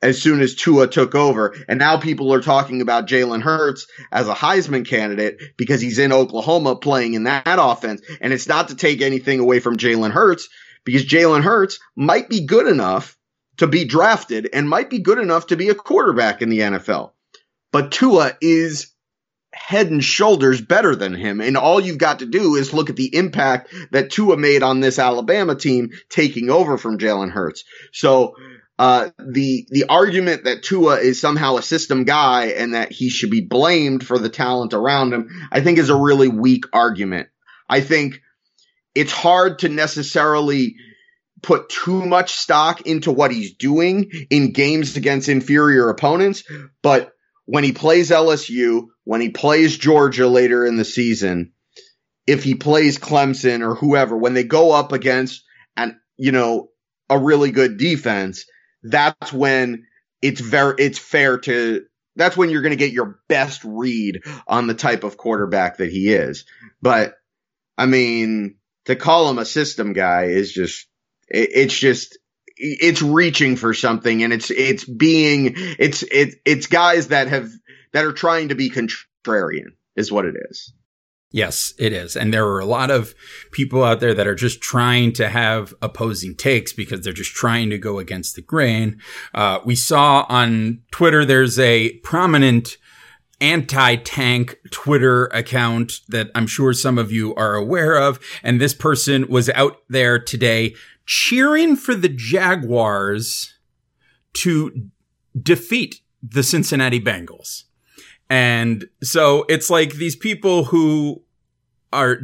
as 0.04 0.22
soon 0.22 0.42
as 0.42 0.54
Tua 0.54 0.88
took 0.88 1.16
over. 1.16 1.56
And 1.68 1.80
now 1.80 1.98
people 1.98 2.34
are 2.34 2.42
talking 2.42 2.82
about 2.82 3.08
Jalen 3.08 3.42
Hurts 3.42 3.88
as 4.12 4.28
a 4.28 4.34
Heisman 4.34 4.86
candidate 4.86 5.42
because 5.58 5.80
he's 5.80 5.98
in 5.98 6.12
Oklahoma 6.12 6.76
playing 6.76 7.14
in 7.14 7.24
that 7.24 7.44
offense. 7.46 8.02
And 8.20 8.34
it's 8.34 8.48
not 8.48 8.68
to 8.68 8.76
take 8.76 9.02
anything 9.02 9.40
away 9.40 9.62
from 9.62 9.78
Jalen 9.78 10.12
Hurts 10.12 10.50
because 10.84 11.06
Jalen 11.06 11.42
Hurts 11.42 11.80
might 11.96 12.28
be 12.28 12.46
good 12.46 12.68
enough 12.68 13.18
to 13.58 13.68
be 13.68 13.86
drafted 13.86 14.50
and 14.54 14.68
might 14.68 14.90
be 14.90 15.00
good 15.00 15.20
enough 15.20 15.48
to 15.48 15.56
be 15.56 15.70
a 15.70 15.76
quarterback 15.76 16.42
in 16.42 16.50
the 16.50 16.60
NFL. 16.60 17.12
But 17.72 17.92
Tua 17.92 18.38
is 18.42 18.93
head 19.54 19.92
and 19.92 20.04
shoulders 20.04 20.62
better 20.62 20.96
than 20.96 21.14
him. 21.14 21.40
And 21.40 21.56
all 21.56 21.80
you've 21.80 21.98
got 21.98 22.20
to 22.20 22.26
do 22.26 22.56
is 22.56 22.74
look 22.74 22.90
at 22.90 22.96
the 22.96 23.16
impact 23.16 23.74
that 23.92 24.12
Tua 24.12 24.36
made 24.36 24.64
on 24.64 24.80
this 24.80 25.00
Alabama 25.00 25.56
team 25.56 25.92
taking 26.10 26.50
over 26.50 26.78
from 26.78 26.98
Jalen 26.98 27.32
Hurts. 27.32 27.64
So, 27.92 28.36
uh, 28.80 29.12
the 29.20 29.68
the 29.70 29.86
argument 29.88 30.46
that 30.46 30.64
Tua 30.64 30.96
is 30.96 31.22
somehow 31.22 31.58
a 31.58 31.62
system 31.62 32.06
guy 32.06 32.48
and 32.48 32.74
that 32.74 32.92
he 32.92 33.10
should 33.10 33.30
be 33.30 33.42
blamed 33.42 34.06
for 34.06 34.18
the 34.18 34.30
talent 34.30 34.74
around 34.74 35.14
him, 35.14 35.30
I 35.52 35.62
think 35.62 35.78
is 35.78 35.90
a 35.90 35.96
really 35.96 36.28
weak 36.28 36.66
argument. 36.74 37.30
I 37.70 37.82
think 37.82 38.20
it's 38.96 39.12
hard 39.12 39.60
to 39.60 39.70
necessarily 39.70 40.76
put 41.44 41.70
too 41.70 42.04
much 42.06 42.34
stock 42.34 42.82
into 42.82 43.12
what 43.12 43.32
he's 43.32 43.54
doing 43.54 44.10
in 44.30 44.54
games 44.54 44.98
against 44.98 45.30
inferior 45.30 45.90
opponents, 45.90 46.44
but 46.82 47.12
when 47.46 47.64
he 47.64 47.72
plays 47.72 48.10
LSU, 48.10 48.88
when 49.04 49.22
he 49.22 49.30
plays 49.30 49.78
Georgia 49.78 50.28
later 50.28 50.66
in 50.66 50.78
the 50.78 50.86
season, 50.86 51.54
if 52.26 52.44
he 52.44 52.56
plays 52.56 52.98
Clemson 52.98 53.62
or 53.62 53.76
whoever, 53.76 54.18
when 54.18 54.34
they 54.34 54.44
go 54.44 54.72
up 54.72 54.92
against 54.92 55.44
an, 55.76 56.00
you 56.18 56.32
know, 56.32 56.70
a 57.10 57.18
really 57.18 57.52
good 57.52 57.78
defense, 57.78 58.46
that's 58.82 59.34
when 59.34 59.86
it's 60.22 60.40
very, 60.40 60.76
it's 60.80 61.00
fair 61.00 61.38
to, 61.40 61.86
that's 62.16 62.38
when 62.38 62.50
you're 62.50 62.62
going 62.62 62.72
to 62.72 62.78
get 62.78 62.94
your 62.94 63.20
best 63.28 63.64
read 63.66 64.22
on 64.48 64.68
the 64.68 64.74
type 64.74 65.04
of 65.04 65.18
quarterback 65.18 65.78
that 65.78 65.92
he 65.92 66.14
is. 66.14 66.46
But 66.82 67.16
I 67.78 67.86
mean, 67.86 68.56
to 68.86 68.96
call 68.96 69.30
him 69.30 69.40
a 69.40 69.46
system 69.46 69.94
guy 69.94 70.26
is 70.26 70.52
just 70.52 70.88
it, 71.28 71.50
it's 71.54 71.78
just 71.78 72.18
it's 72.58 73.02
reaching 73.02 73.56
for 73.56 73.74
something 73.74 74.24
and 74.24 74.32
it's 74.34 74.52
it's 74.52 74.86
being 74.86 75.54
it's 75.56 76.04
it, 76.04 76.36
it's 76.46 76.68
guys 76.68 77.10
that 77.10 77.28
have 77.28 77.50
that 77.94 78.06
are 78.06 78.14
trying 78.14 78.50
to 78.50 78.56
be 78.56 78.70
contrarian 78.70 79.74
is 79.96 80.12
what 80.12 80.26
it 80.26 80.36
is. 80.50 80.74
Yes, 81.32 81.74
it 81.80 81.94
is. 81.94 82.16
And 82.16 82.32
there 82.32 82.46
are 82.46 82.60
a 82.60 82.66
lot 82.66 82.92
of 82.92 83.16
people 83.52 83.84
out 83.84 84.00
there 84.00 84.14
that 84.14 84.28
are 84.28 84.36
just 84.36 84.62
trying 84.62 85.14
to 85.14 85.30
have 85.30 85.74
opposing 85.82 86.36
takes 86.36 86.74
because 86.74 87.02
they're 87.02 87.12
just 87.12 87.34
trying 87.34 87.72
to 87.72 87.80
go 87.80 87.98
against 87.98 88.36
the 88.36 88.44
grain. 88.44 89.00
Uh, 89.34 89.58
we 89.66 89.76
saw 89.76 90.28
on 90.30 90.84
Twitter, 90.92 91.26
there's 91.26 91.58
a 91.58 91.94
prominent 92.04 92.78
anti-tank 93.42 94.58
Twitter 94.70 95.26
account 95.26 96.02
that 96.08 96.30
I'm 96.36 96.48
sure 96.48 96.72
some 96.72 97.00
of 97.00 97.12
you 97.12 97.34
are 97.34 97.56
aware 97.56 97.96
of. 97.96 98.20
And 98.44 98.62
this 98.62 98.76
person 98.76 99.28
was 99.28 99.50
out 99.50 99.78
there 99.90 100.20
today 100.20 100.76
cheering 101.06 101.76
for 101.76 101.96
the 101.96 102.10
Jaguars 102.10 103.58
to 104.34 104.90
defeat 105.42 106.02
the 106.22 106.44
Cincinnati 106.44 107.00
Bengals. 107.00 107.64
And 108.30 108.86
so 109.02 109.46
it's 109.50 109.70
like 109.70 109.94
these 109.94 110.16
people 110.16 110.66
who 110.66 111.23
are 111.94 112.20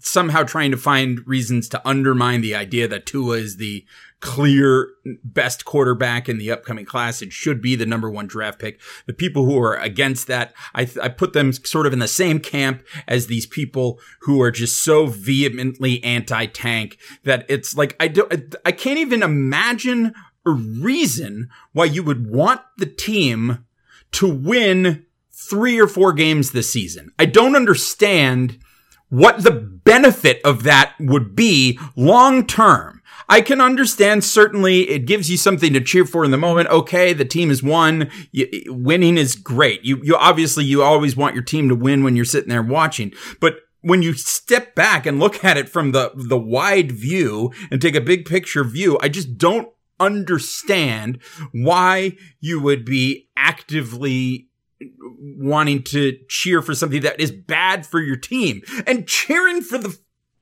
somehow 0.00 0.44
trying 0.44 0.70
to 0.70 0.76
find 0.76 1.26
reasons 1.26 1.68
to 1.68 1.88
undermine 1.88 2.40
the 2.40 2.54
idea 2.54 2.88
that 2.88 3.06
Tua 3.06 3.36
is 3.36 3.56
the 3.56 3.84
clear 4.20 4.88
best 5.22 5.64
quarterback 5.64 6.28
in 6.28 6.38
the 6.38 6.50
upcoming 6.50 6.84
class. 6.84 7.22
It 7.22 7.32
should 7.32 7.62
be 7.62 7.76
the 7.76 7.86
number 7.86 8.10
one 8.10 8.26
draft 8.26 8.58
pick. 8.58 8.80
The 9.06 9.12
people 9.12 9.44
who 9.44 9.56
are 9.60 9.76
against 9.76 10.26
that, 10.26 10.52
I, 10.74 10.86
th- 10.86 10.98
I 10.98 11.08
put 11.08 11.34
them 11.34 11.52
sort 11.52 11.86
of 11.86 11.92
in 11.92 12.00
the 12.00 12.08
same 12.08 12.40
camp 12.40 12.82
as 13.06 13.26
these 13.26 13.46
people 13.46 14.00
who 14.22 14.40
are 14.42 14.50
just 14.50 14.82
so 14.82 15.06
vehemently 15.06 16.02
anti-tank 16.02 16.98
that 17.24 17.46
it's 17.48 17.76
like, 17.76 17.94
I 18.00 18.08
don't, 18.08 18.56
I 18.64 18.72
can't 18.72 18.98
even 18.98 19.22
imagine 19.22 20.14
a 20.44 20.50
reason 20.50 21.48
why 21.72 21.84
you 21.84 22.02
would 22.02 22.28
want 22.28 22.60
the 22.76 22.86
team 22.86 23.64
to 24.12 24.26
win 24.26 25.06
three 25.30 25.78
or 25.78 25.86
four 25.86 26.12
games 26.12 26.50
this 26.50 26.72
season. 26.72 27.12
I 27.18 27.26
don't 27.26 27.54
understand 27.54 28.58
what 29.08 29.42
the 29.42 29.50
benefit 29.50 30.40
of 30.44 30.62
that 30.64 30.94
would 31.00 31.34
be 31.34 31.78
long 31.96 32.46
term. 32.46 33.02
I 33.30 33.42
can 33.42 33.60
understand 33.60 34.24
certainly 34.24 34.88
it 34.88 35.04
gives 35.04 35.30
you 35.30 35.36
something 35.36 35.74
to 35.74 35.80
cheer 35.80 36.06
for 36.06 36.24
in 36.24 36.30
the 36.30 36.38
moment. 36.38 36.70
Okay, 36.70 37.12
the 37.12 37.26
team 37.26 37.50
has 37.50 37.62
won. 37.62 38.10
You, 38.32 38.48
winning 38.68 39.18
is 39.18 39.34
great. 39.34 39.84
You, 39.84 40.00
you 40.02 40.16
obviously, 40.16 40.64
you 40.64 40.82
always 40.82 41.16
want 41.16 41.34
your 41.34 41.44
team 41.44 41.68
to 41.68 41.74
win 41.74 42.02
when 42.02 42.16
you're 42.16 42.24
sitting 42.24 42.48
there 42.48 42.62
watching, 42.62 43.12
but 43.40 43.56
when 43.80 44.02
you 44.02 44.14
step 44.14 44.74
back 44.74 45.06
and 45.06 45.20
look 45.20 45.44
at 45.44 45.56
it 45.56 45.68
from 45.68 45.92
the, 45.92 46.10
the 46.14 46.38
wide 46.38 46.90
view 46.90 47.52
and 47.70 47.80
take 47.80 47.94
a 47.94 48.00
big 48.00 48.24
picture 48.24 48.64
view, 48.64 48.98
I 49.00 49.08
just 49.08 49.38
don't 49.38 49.68
understand 50.00 51.18
why 51.52 52.16
you 52.40 52.60
would 52.60 52.84
be 52.84 53.28
actively 53.36 54.47
wanting 55.10 55.82
to 55.82 56.18
cheer 56.28 56.62
for 56.62 56.74
something 56.74 57.02
that 57.02 57.20
is 57.20 57.32
bad 57.32 57.84
for 57.86 58.00
your 58.00 58.16
team 58.16 58.62
and 58.86 59.08
cheering 59.08 59.60
for 59.60 59.78
the 59.78 59.98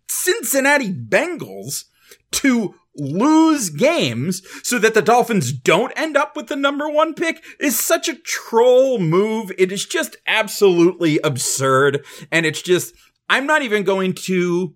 Cincinnati 0.09 0.92
Bengals 0.92 1.85
to 2.33 2.75
lose 2.99 3.70
games 3.70 4.42
so 4.62 4.79
that 4.79 4.94
the 4.94 5.03
Dolphins 5.03 5.53
don't 5.53 5.92
end 5.96 6.16
up 6.16 6.37
with 6.37 6.49
the 6.49 6.57
number 6.57 6.88
one 6.88 7.14
pick 7.14 7.44
is 7.61 7.79
such 7.79 8.09
a 8.09 8.14
troll 8.14 8.99
move. 8.99 9.53
It 9.59 9.70
is 9.70 9.85
just 9.85 10.16
absolutely 10.27 11.18
absurd. 11.20 12.05
And 12.33 12.46
it's 12.46 12.62
just, 12.62 12.94
I'm 13.29 13.46
not 13.46 13.62
even 13.62 13.85
going 13.85 14.14
to 14.14 14.75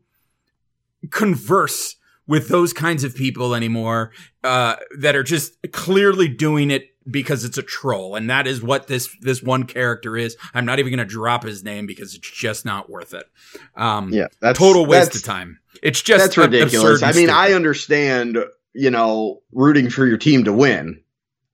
converse 1.10 1.96
with 2.30 2.48
those 2.48 2.72
kinds 2.72 3.02
of 3.02 3.14
people 3.14 3.56
anymore, 3.56 4.12
uh, 4.44 4.76
that 4.98 5.16
are 5.16 5.24
just 5.24 5.56
clearly 5.72 6.28
doing 6.28 6.70
it 6.70 6.86
because 7.10 7.44
it's 7.44 7.58
a 7.58 7.62
troll. 7.62 8.14
And 8.14 8.30
that 8.30 8.46
is 8.46 8.62
what 8.62 8.86
this, 8.86 9.14
this 9.20 9.42
one 9.42 9.64
character 9.64 10.16
is. 10.16 10.36
I'm 10.54 10.64
not 10.64 10.78
even 10.78 10.94
going 10.94 11.06
to 11.06 11.12
drop 11.12 11.42
his 11.42 11.64
name 11.64 11.86
because 11.86 12.14
it's 12.14 12.30
just 12.30 12.64
not 12.64 12.88
worth 12.88 13.14
it. 13.14 13.26
Um, 13.74 14.12
yeah, 14.12 14.28
that's 14.40 14.58
total 14.58 14.86
waste 14.86 15.16
of 15.16 15.24
time. 15.24 15.58
It's 15.82 16.00
just 16.00 16.24
that's 16.24 16.36
ridiculous. 16.36 17.02
I 17.02 17.12
mean, 17.12 17.30
I 17.30 17.52
understand, 17.52 18.38
you 18.74 18.90
know, 18.90 19.42
rooting 19.50 19.90
for 19.90 20.06
your 20.06 20.18
team 20.18 20.44
to 20.44 20.52
win. 20.52 21.02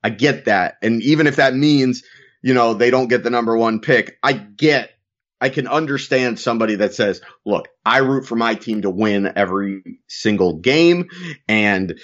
I 0.04 0.10
get 0.10 0.44
that. 0.44 0.76
And 0.82 1.02
even 1.02 1.26
if 1.26 1.36
that 1.36 1.54
means, 1.54 2.02
you 2.42 2.52
know, 2.52 2.74
they 2.74 2.90
don't 2.90 3.08
get 3.08 3.22
the 3.22 3.30
number 3.30 3.56
one 3.56 3.80
pick, 3.80 4.18
I 4.22 4.34
get, 4.34 4.90
I 5.40 5.50
can 5.50 5.66
understand 5.66 6.38
somebody 6.38 6.76
that 6.76 6.94
says, 6.94 7.20
look, 7.44 7.68
I 7.84 7.98
root 7.98 8.26
for 8.26 8.36
my 8.36 8.54
team 8.54 8.82
to 8.82 8.90
win 8.90 9.32
every 9.36 10.00
single 10.08 10.58
game. 10.58 11.08
And 11.46 11.98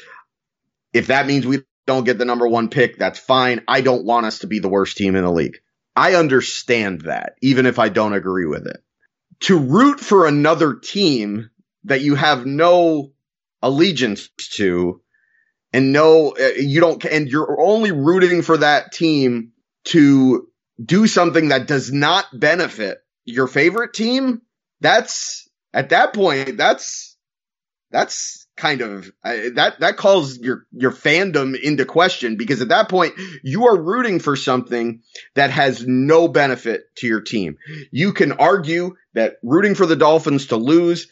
if 0.92 1.06
that 1.06 1.26
means 1.26 1.46
we 1.46 1.62
don't 1.86 2.04
get 2.04 2.18
the 2.18 2.24
number 2.24 2.46
one 2.46 2.68
pick, 2.68 2.98
that's 2.98 3.18
fine. 3.18 3.62
I 3.66 3.80
don't 3.80 4.04
want 4.04 4.26
us 4.26 4.40
to 4.40 4.46
be 4.46 4.58
the 4.58 4.68
worst 4.68 4.96
team 4.96 5.16
in 5.16 5.24
the 5.24 5.30
league. 5.30 5.58
I 5.96 6.14
understand 6.14 7.02
that, 7.02 7.36
even 7.42 7.66
if 7.66 7.78
I 7.78 7.88
don't 7.88 8.12
agree 8.12 8.46
with 8.46 8.66
it. 8.66 8.82
To 9.40 9.58
root 9.58 9.98
for 9.98 10.26
another 10.26 10.74
team 10.74 11.50
that 11.84 12.00
you 12.00 12.14
have 12.14 12.46
no 12.46 13.12
allegiance 13.62 14.28
to 14.54 15.00
and 15.72 15.92
no 15.92 16.34
uh, 16.38 16.48
you 16.56 16.80
don't 16.80 17.04
and 17.04 17.28
you're 17.28 17.60
only 17.60 17.92
rooting 17.92 18.42
for 18.42 18.56
that 18.56 18.92
team 18.92 19.52
to 19.84 20.48
do 20.84 21.06
something 21.06 21.48
that 21.48 21.66
does 21.66 21.92
not 21.92 22.26
benefit 22.32 22.98
your 23.24 23.46
favorite 23.46 23.92
team 23.92 24.42
that's 24.80 25.48
at 25.72 25.90
that 25.90 26.14
point 26.14 26.56
that's 26.56 27.16
that's 27.90 28.46
kind 28.56 28.80
of 28.80 29.10
that 29.22 29.76
that 29.80 29.96
calls 29.96 30.38
your 30.38 30.66
your 30.72 30.92
fandom 30.92 31.58
into 31.58 31.84
question 31.84 32.36
because 32.36 32.60
at 32.60 32.68
that 32.68 32.88
point 32.88 33.14
you 33.42 33.66
are 33.66 33.80
rooting 33.80 34.18
for 34.18 34.36
something 34.36 35.02
that 35.34 35.50
has 35.50 35.86
no 35.86 36.28
benefit 36.28 36.82
to 36.96 37.06
your 37.06 37.20
team 37.20 37.56
you 37.90 38.12
can 38.12 38.32
argue 38.32 38.94
that 39.14 39.34
rooting 39.42 39.74
for 39.74 39.86
the 39.86 39.96
dolphins 39.96 40.46
to 40.46 40.56
lose 40.56 41.08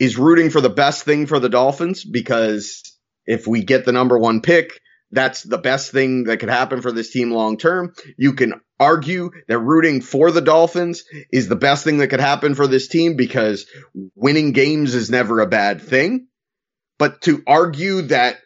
is 0.00 0.16
rooting 0.16 0.50
for 0.50 0.62
the 0.62 0.70
best 0.70 1.04
thing 1.04 1.26
for 1.26 1.38
the 1.38 1.50
Dolphins 1.50 2.04
because 2.04 2.96
if 3.26 3.46
we 3.46 3.62
get 3.62 3.84
the 3.84 3.92
number 3.92 4.18
one 4.18 4.40
pick, 4.40 4.80
that's 5.12 5.42
the 5.42 5.58
best 5.58 5.92
thing 5.92 6.24
that 6.24 6.38
could 6.38 6.48
happen 6.48 6.80
for 6.80 6.90
this 6.90 7.10
team 7.10 7.30
long 7.30 7.58
term. 7.58 7.92
You 8.16 8.32
can 8.32 8.54
argue 8.80 9.30
that 9.46 9.58
rooting 9.58 10.00
for 10.00 10.30
the 10.30 10.40
Dolphins 10.40 11.04
is 11.30 11.48
the 11.48 11.56
best 11.56 11.84
thing 11.84 11.98
that 11.98 12.08
could 12.08 12.20
happen 12.20 12.54
for 12.54 12.66
this 12.66 12.88
team 12.88 13.14
because 13.14 13.66
winning 14.14 14.52
games 14.52 14.94
is 14.94 15.10
never 15.10 15.40
a 15.40 15.46
bad 15.46 15.82
thing. 15.82 16.26
But 16.98 17.20
to 17.22 17.42
argue 17.46 18.02
that 18.02 18.38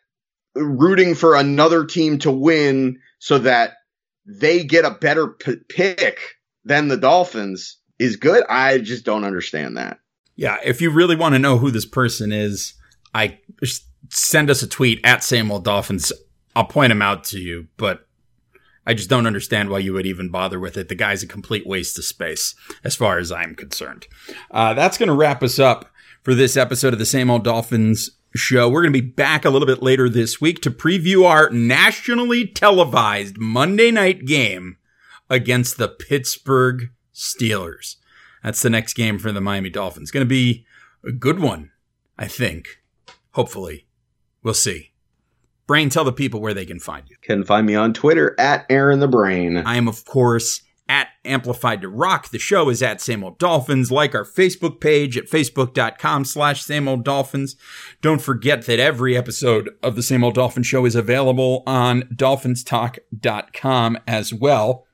rooting 0.55 1.15
for 1.15 1.37
another 1.37 1.85
team 1.85 2.19
to 2.21 2.31
win 2.31 3.01
so 3.19 3.39
that 3.39 3.75
they 4.27 4.65
get 4.65 4.85
a 4.85 4.91
better 4.91 5.29
p- 5.29 5.57
pick 5.69 6.19
than 6.65 6.89
the 6.89 6.97
Dolphins 6.97 7.79
is 7.99 8.17
good. 8.17 8.45
I 8.49 8.79
just 8.79 9.05
don't 9.05 9.25
understand 9.25 9.77
that. 9.77 9.99
Yeah, 10.37 10.59
if 10.65 10.81
you 10.81 10.91
really 10.91 11.17
want 11.17 11.35
to 11.35 11.39
know 11.39 11.59
who 11.59 11.71
this 11.71 11.87
person 11.87 12.33
is, 12.33 12.75
I 13.15 13.39
send 14.11 14.51
us 14.51 14.63
a 14.63 14.67
tweet 14.67 15.01
at 15.05 15.23
same 15.23 15.51
old 15.51 15.65
Dolphins. 15.65 16.13
I'll 16.57 16.65
point 16.65 16.93
him 16.93 17.03
out 17.03 17.25
to 17.25 17.39
you, 17.39 17.69
but 17.77 18.07
I 18.87 18.95
just 18.95 19.09
don't 19.09 19.27
understand 19.27 19.71
why 19.71 19.79
you 19.79 19.93
would 19.95 20.07
even 20.07 20.29
bother 20.29 20.61
with 20.61 20.77
it. 20.77 20.89
The 20.89 20.95
guy's 20.95 21.23
a 21.23 21.27
complete 21.27 21.67
waste 21.67 21.99
of 21.99 22.05
space, 22.05 22.55
as 22.83 22.95
far 22.95 23.19
as 23.19 23.33
I'm 23.33 23.55
concerned. 23.55 24.07
Uh, 24.51 24.75
that's 24.75 24.99
going 24.99 25.09
to 25.09 25.15
wrap 25.15 25.43
us 25.43 25.59
up 25.59 25.91
for 26.23 26.35
this 26.35 26.57
episode 26.57 26.93
of 26.93 26.99
the 26.99 27.07
Same 27.07 27.31
Old 27.31 27.45
Dolphins 27.45 28.11
show. 28.35 28.69
We're 28.69 28.83
going 28.83 28.93
to 28.93 29.03
be 29.03 29.09
back 29.09 29.45
a 29.45 29.51
little 29.51 29.67
bit 29.67 29.83
later 29.83 30.09
this 30.09 30.41
week 30.41 30.61
to 30.63 30.71
preview 30.71 31.25
our 31.25 31.51
nationally 31.51 32.47
televised 32.47 33.39
Monday 33.39 33.91
night 33.91 34.27
game 34.27 34.77
against 35.31 35.79
the 35.79 35.89
Pittsburgh 35.89 36.91
Steelers. 37.15 37.97
That's 38.43 38.63
the 38.63 38.71
next 38.71 38.95
game 38.95 39.19
for 39.19 39.33
the 39.33 39.41
Miami 39.41 39.71
Dolphins. 39.71 40.11
Going 40.11 40.27
to 40.27 40.29
be 40.29 40.67
a 41.05 41.13
good 41.13 41.41
one, 41.41 41.71
I 42.19 42.27
think. 42.27 42.81
Hopefully. 43.33 43.87
We'll 44.43 44.55
see. 44.55 44.94
Brain, 45.67 45.89
tell 45.89 46.05
the 46.05 46.13
people 46.13 46.41
where 46.41 46.55
they 46.55 46.67
can 46.67 46.79
find 46.79 47.09
you. 47.09 47.17
Can 47.23 47.45
find 47.45 47.67
me 47.67 47.75
on 47.75 47.95
Twitter 47.95 48.35
at 48.39 48.67
Aaron 48.69 49.01
the 49.01 49.09
Brain. 49.09 49.57
I 49.59 49.77
am, 49.77 49.89
of 49.89 50.05
course, 50.05 50.61
at 50.89 51.09
Amplified 51.25 51.81
to 51.81 51.89
Rock. 51.89 52.29
The 52.29 52.39
show 52.39 52.69
is 52.69 52.83
at 52.83 53.01
Same 53.01 53.25
Old 53.25 53.39
Dolphins. 53.39 53.91
Like 53.91 54.15
our 54.15 54.25
Facebook 54.25 54.81
page 54.81 55.17
at 55.17 55.25
facebook.com 55.25 56.27
slash 56.27 56.63
Same 56.63 56.87
Old 56.87 57.05
Dolphins. 57.05 57.57
Don't 58.03 58.21
forget 58.21 58.67
that 58.67 58.79
every 58.79 59.17
episode 59.17 59.71
of 59.83 59.97
the 59.97 60.03
Same 60.03 60.23
Old 60.23 60.35
Dolphin 60.35 60.63
Show 60.63 60.85
is 60.85 60.95
available 60.95 61.63
on 61.67 62.03
dolphinstalk.com 62.15 63.99
as 64.07 64.35
well. 64.35 64.87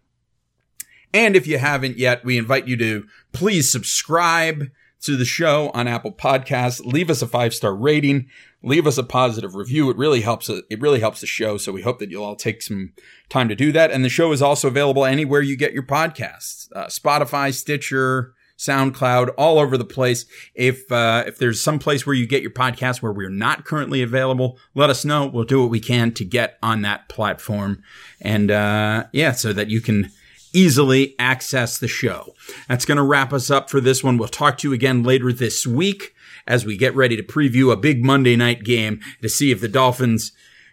And 1.12 1.34
if 1.34 1.48
you 1.48 1.58
haven't 1.58 1.98
yet, 1.98 2.24
we 2.24 2.38
invite 2.38 2.68
you 2.68 2.76
to 2.76 3.04
please 3.32 3.70
subscribe 3.70 4.68
to 5.02 5.16
the 5.16 5.24
show 5.24 5.70
on 5.74 5.88
Apple 5.88 6.12
Podcasts. 6.12 6.84
Leave 6.84 7.10
us 7.10 7.22
a 7.22 7.26
five 7.26 7.54
star 7.54 7.74
rating. 7.74 8.28
Leave 8.62 8.86
us 8.86 8.98
a 8.98 9.02
positive 9.02 9.54
review. 9.54 9.88
It 9.90 9.96
really 9.96 10.20
helps. 10.20 10.48
It 10.48 10.80
really 10.80 11.00
helps 11.00 11.20
the 11.20 11.26
show. 11.26 11.56
So 11.56 11.72
we 11.72 11.82
hope 11.82 11.98
that 11.98 12.11
you'll 12.11 12.24
all 12.24 12.36
take 12.36 12.61
some 12.61 12.92
time 13.30 13.48
to 13.48 13.54
do 13.54 13.72
that. 13.72 13.90
And 13.90 14.04
the 14.04 14.11
show 14.11 14.32
is 14.32 14.42
also 14.42 14.68
available 14.68 15.04
anywhere 15.04 15.40
you 15.40 15.56
get 15.56 15.72
your 15.72 15.82
podcasts: 15.82 16.68
uh, 16.74 16.86
Spotify, 16.86 17.54
Stitcher, 17.54 18.34
SoundCloud, 18.58 19.30
all 19.38 19.58
over 19.58 19.78
the 19.78 19.84
place. 19.86 20.26
If 20.54 20.92
uh, 20.92 21.24
if 21.26 21.38
there's 21.38 21.62
some 21.62 21.78
place 21.78 22.04
where 22.04 22.14
you 22.14 22.26
get 22.26 22.42
your 22.42 22.50
podcast 22.50 23.00
where 23.00 23.12
we're 23.12 23.30
not 23.30 23.64
currently 23.64 24.02
available, 24.02 24.58
let 24.74 24.90
us 24.90 25.06
know. 25.06 25.26
We'll 25.26 25.44
do 25.44 25.62
what 25.62 25.70
we 25.70 25.80
can 25.80 26.12
to 26.12 26.24
get 26.24 26.58
on 26.62 26.82
that 26.82 27.08
platform. 27.08 27.82
And 28.20 28.50
uh, 28.50 29.06
yeah, 29.12 29.32
so 29.32 29.54
that 29.54 29.70
you 29.70 29.80
can 29.80 30.11
easily 30.52 31.14
access 31.18 31.78
the 31.78 31.88
show. 31.88 32.34
That's 32.68 32.84
going 32.84 32.96
to 32.96 33.02
wrap 33.02 33.32
us 33.32 33.50
up 33.50 33.70
for 33.70 33.80
this 33.80 34.04
one. 34.04 34.18
We'll 34.18 34.28
talk 34.28 34.58
to 34.58 34.68
you 34.68 34.74
again 34.74 35.02
later 35.02 35.32
this 35.32 35.66
week 35.66 36.14
as 36.51 36.66
we 36.66 36.76
get 36.76 36.96
ready 36.96 37.16
to 37.16 37.22
preview 37.22 37.72
a 37.72 37.76
big 37.76 38.05
Monday 38.05 38.34
night 38.34 38.64
game 38.64 39.01
to 39.22 39.28
see 39.28 39.53
if 39.53 39.61
the 39.61 39.68
Dolphins 39.68 40.32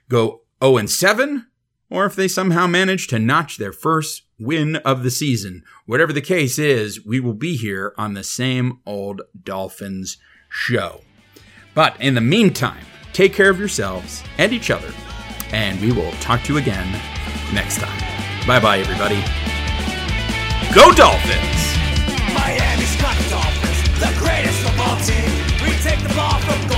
go 0.10 0.42
0 0.62 0.78
and 0.78 0.90
7 0.90 1.46
or 1.90 2.06
if 2.06 2.16
they 2.16 2.28
somehow 2.28 2.66
manage 2.66 3.08
to 3.08 3.20
notch 3.20 3.58
their 3.58 3.72
first 3.72 4.24
win 4.40 4.78
of 4.78 5.04
the 5.04 5.12
season. 5.12 5.64
Whatever 5.86 6.12
the 6.12 6.20
case 6.20 6.58
is, 6.58 7.06
we 7.06 7.20
will 7.20 7.36
be 7.36 7.56
here 7.56 7.94
on 7.96 8.16
the 8.16 8.24
same 8.24 8.80
old 8.88 9.22
Dolphins 9.44 10.18
show. 10.50 11.02
But 11.76 11.96
in 12.02 12.16
the 12.16 12.22
meantime, 12.22 12.84
take 13.14 13.34
care 13.34 13.52
of 13.52 13.60
yourselves 13.60 14.24
and 14.40 14.52
each 14.52 14.72
other, 14.72 14.92
and 15.52 15.80
we 15.80 15.92
will 15.92 16.12
talk 16.14 16.42
to 16.44 16.54
you 16.54 16.60
again 16.60 16.92
next 17.54 17.78
time. 17.78 18.48
Bye 18.48 18.60
bye, 18.60 18.80
everybody. 18.80 19.24
Go 20.74 20.92
Dolphins! 20.92 21.67
Ball 26.18 26.40
from. 26.40 26.77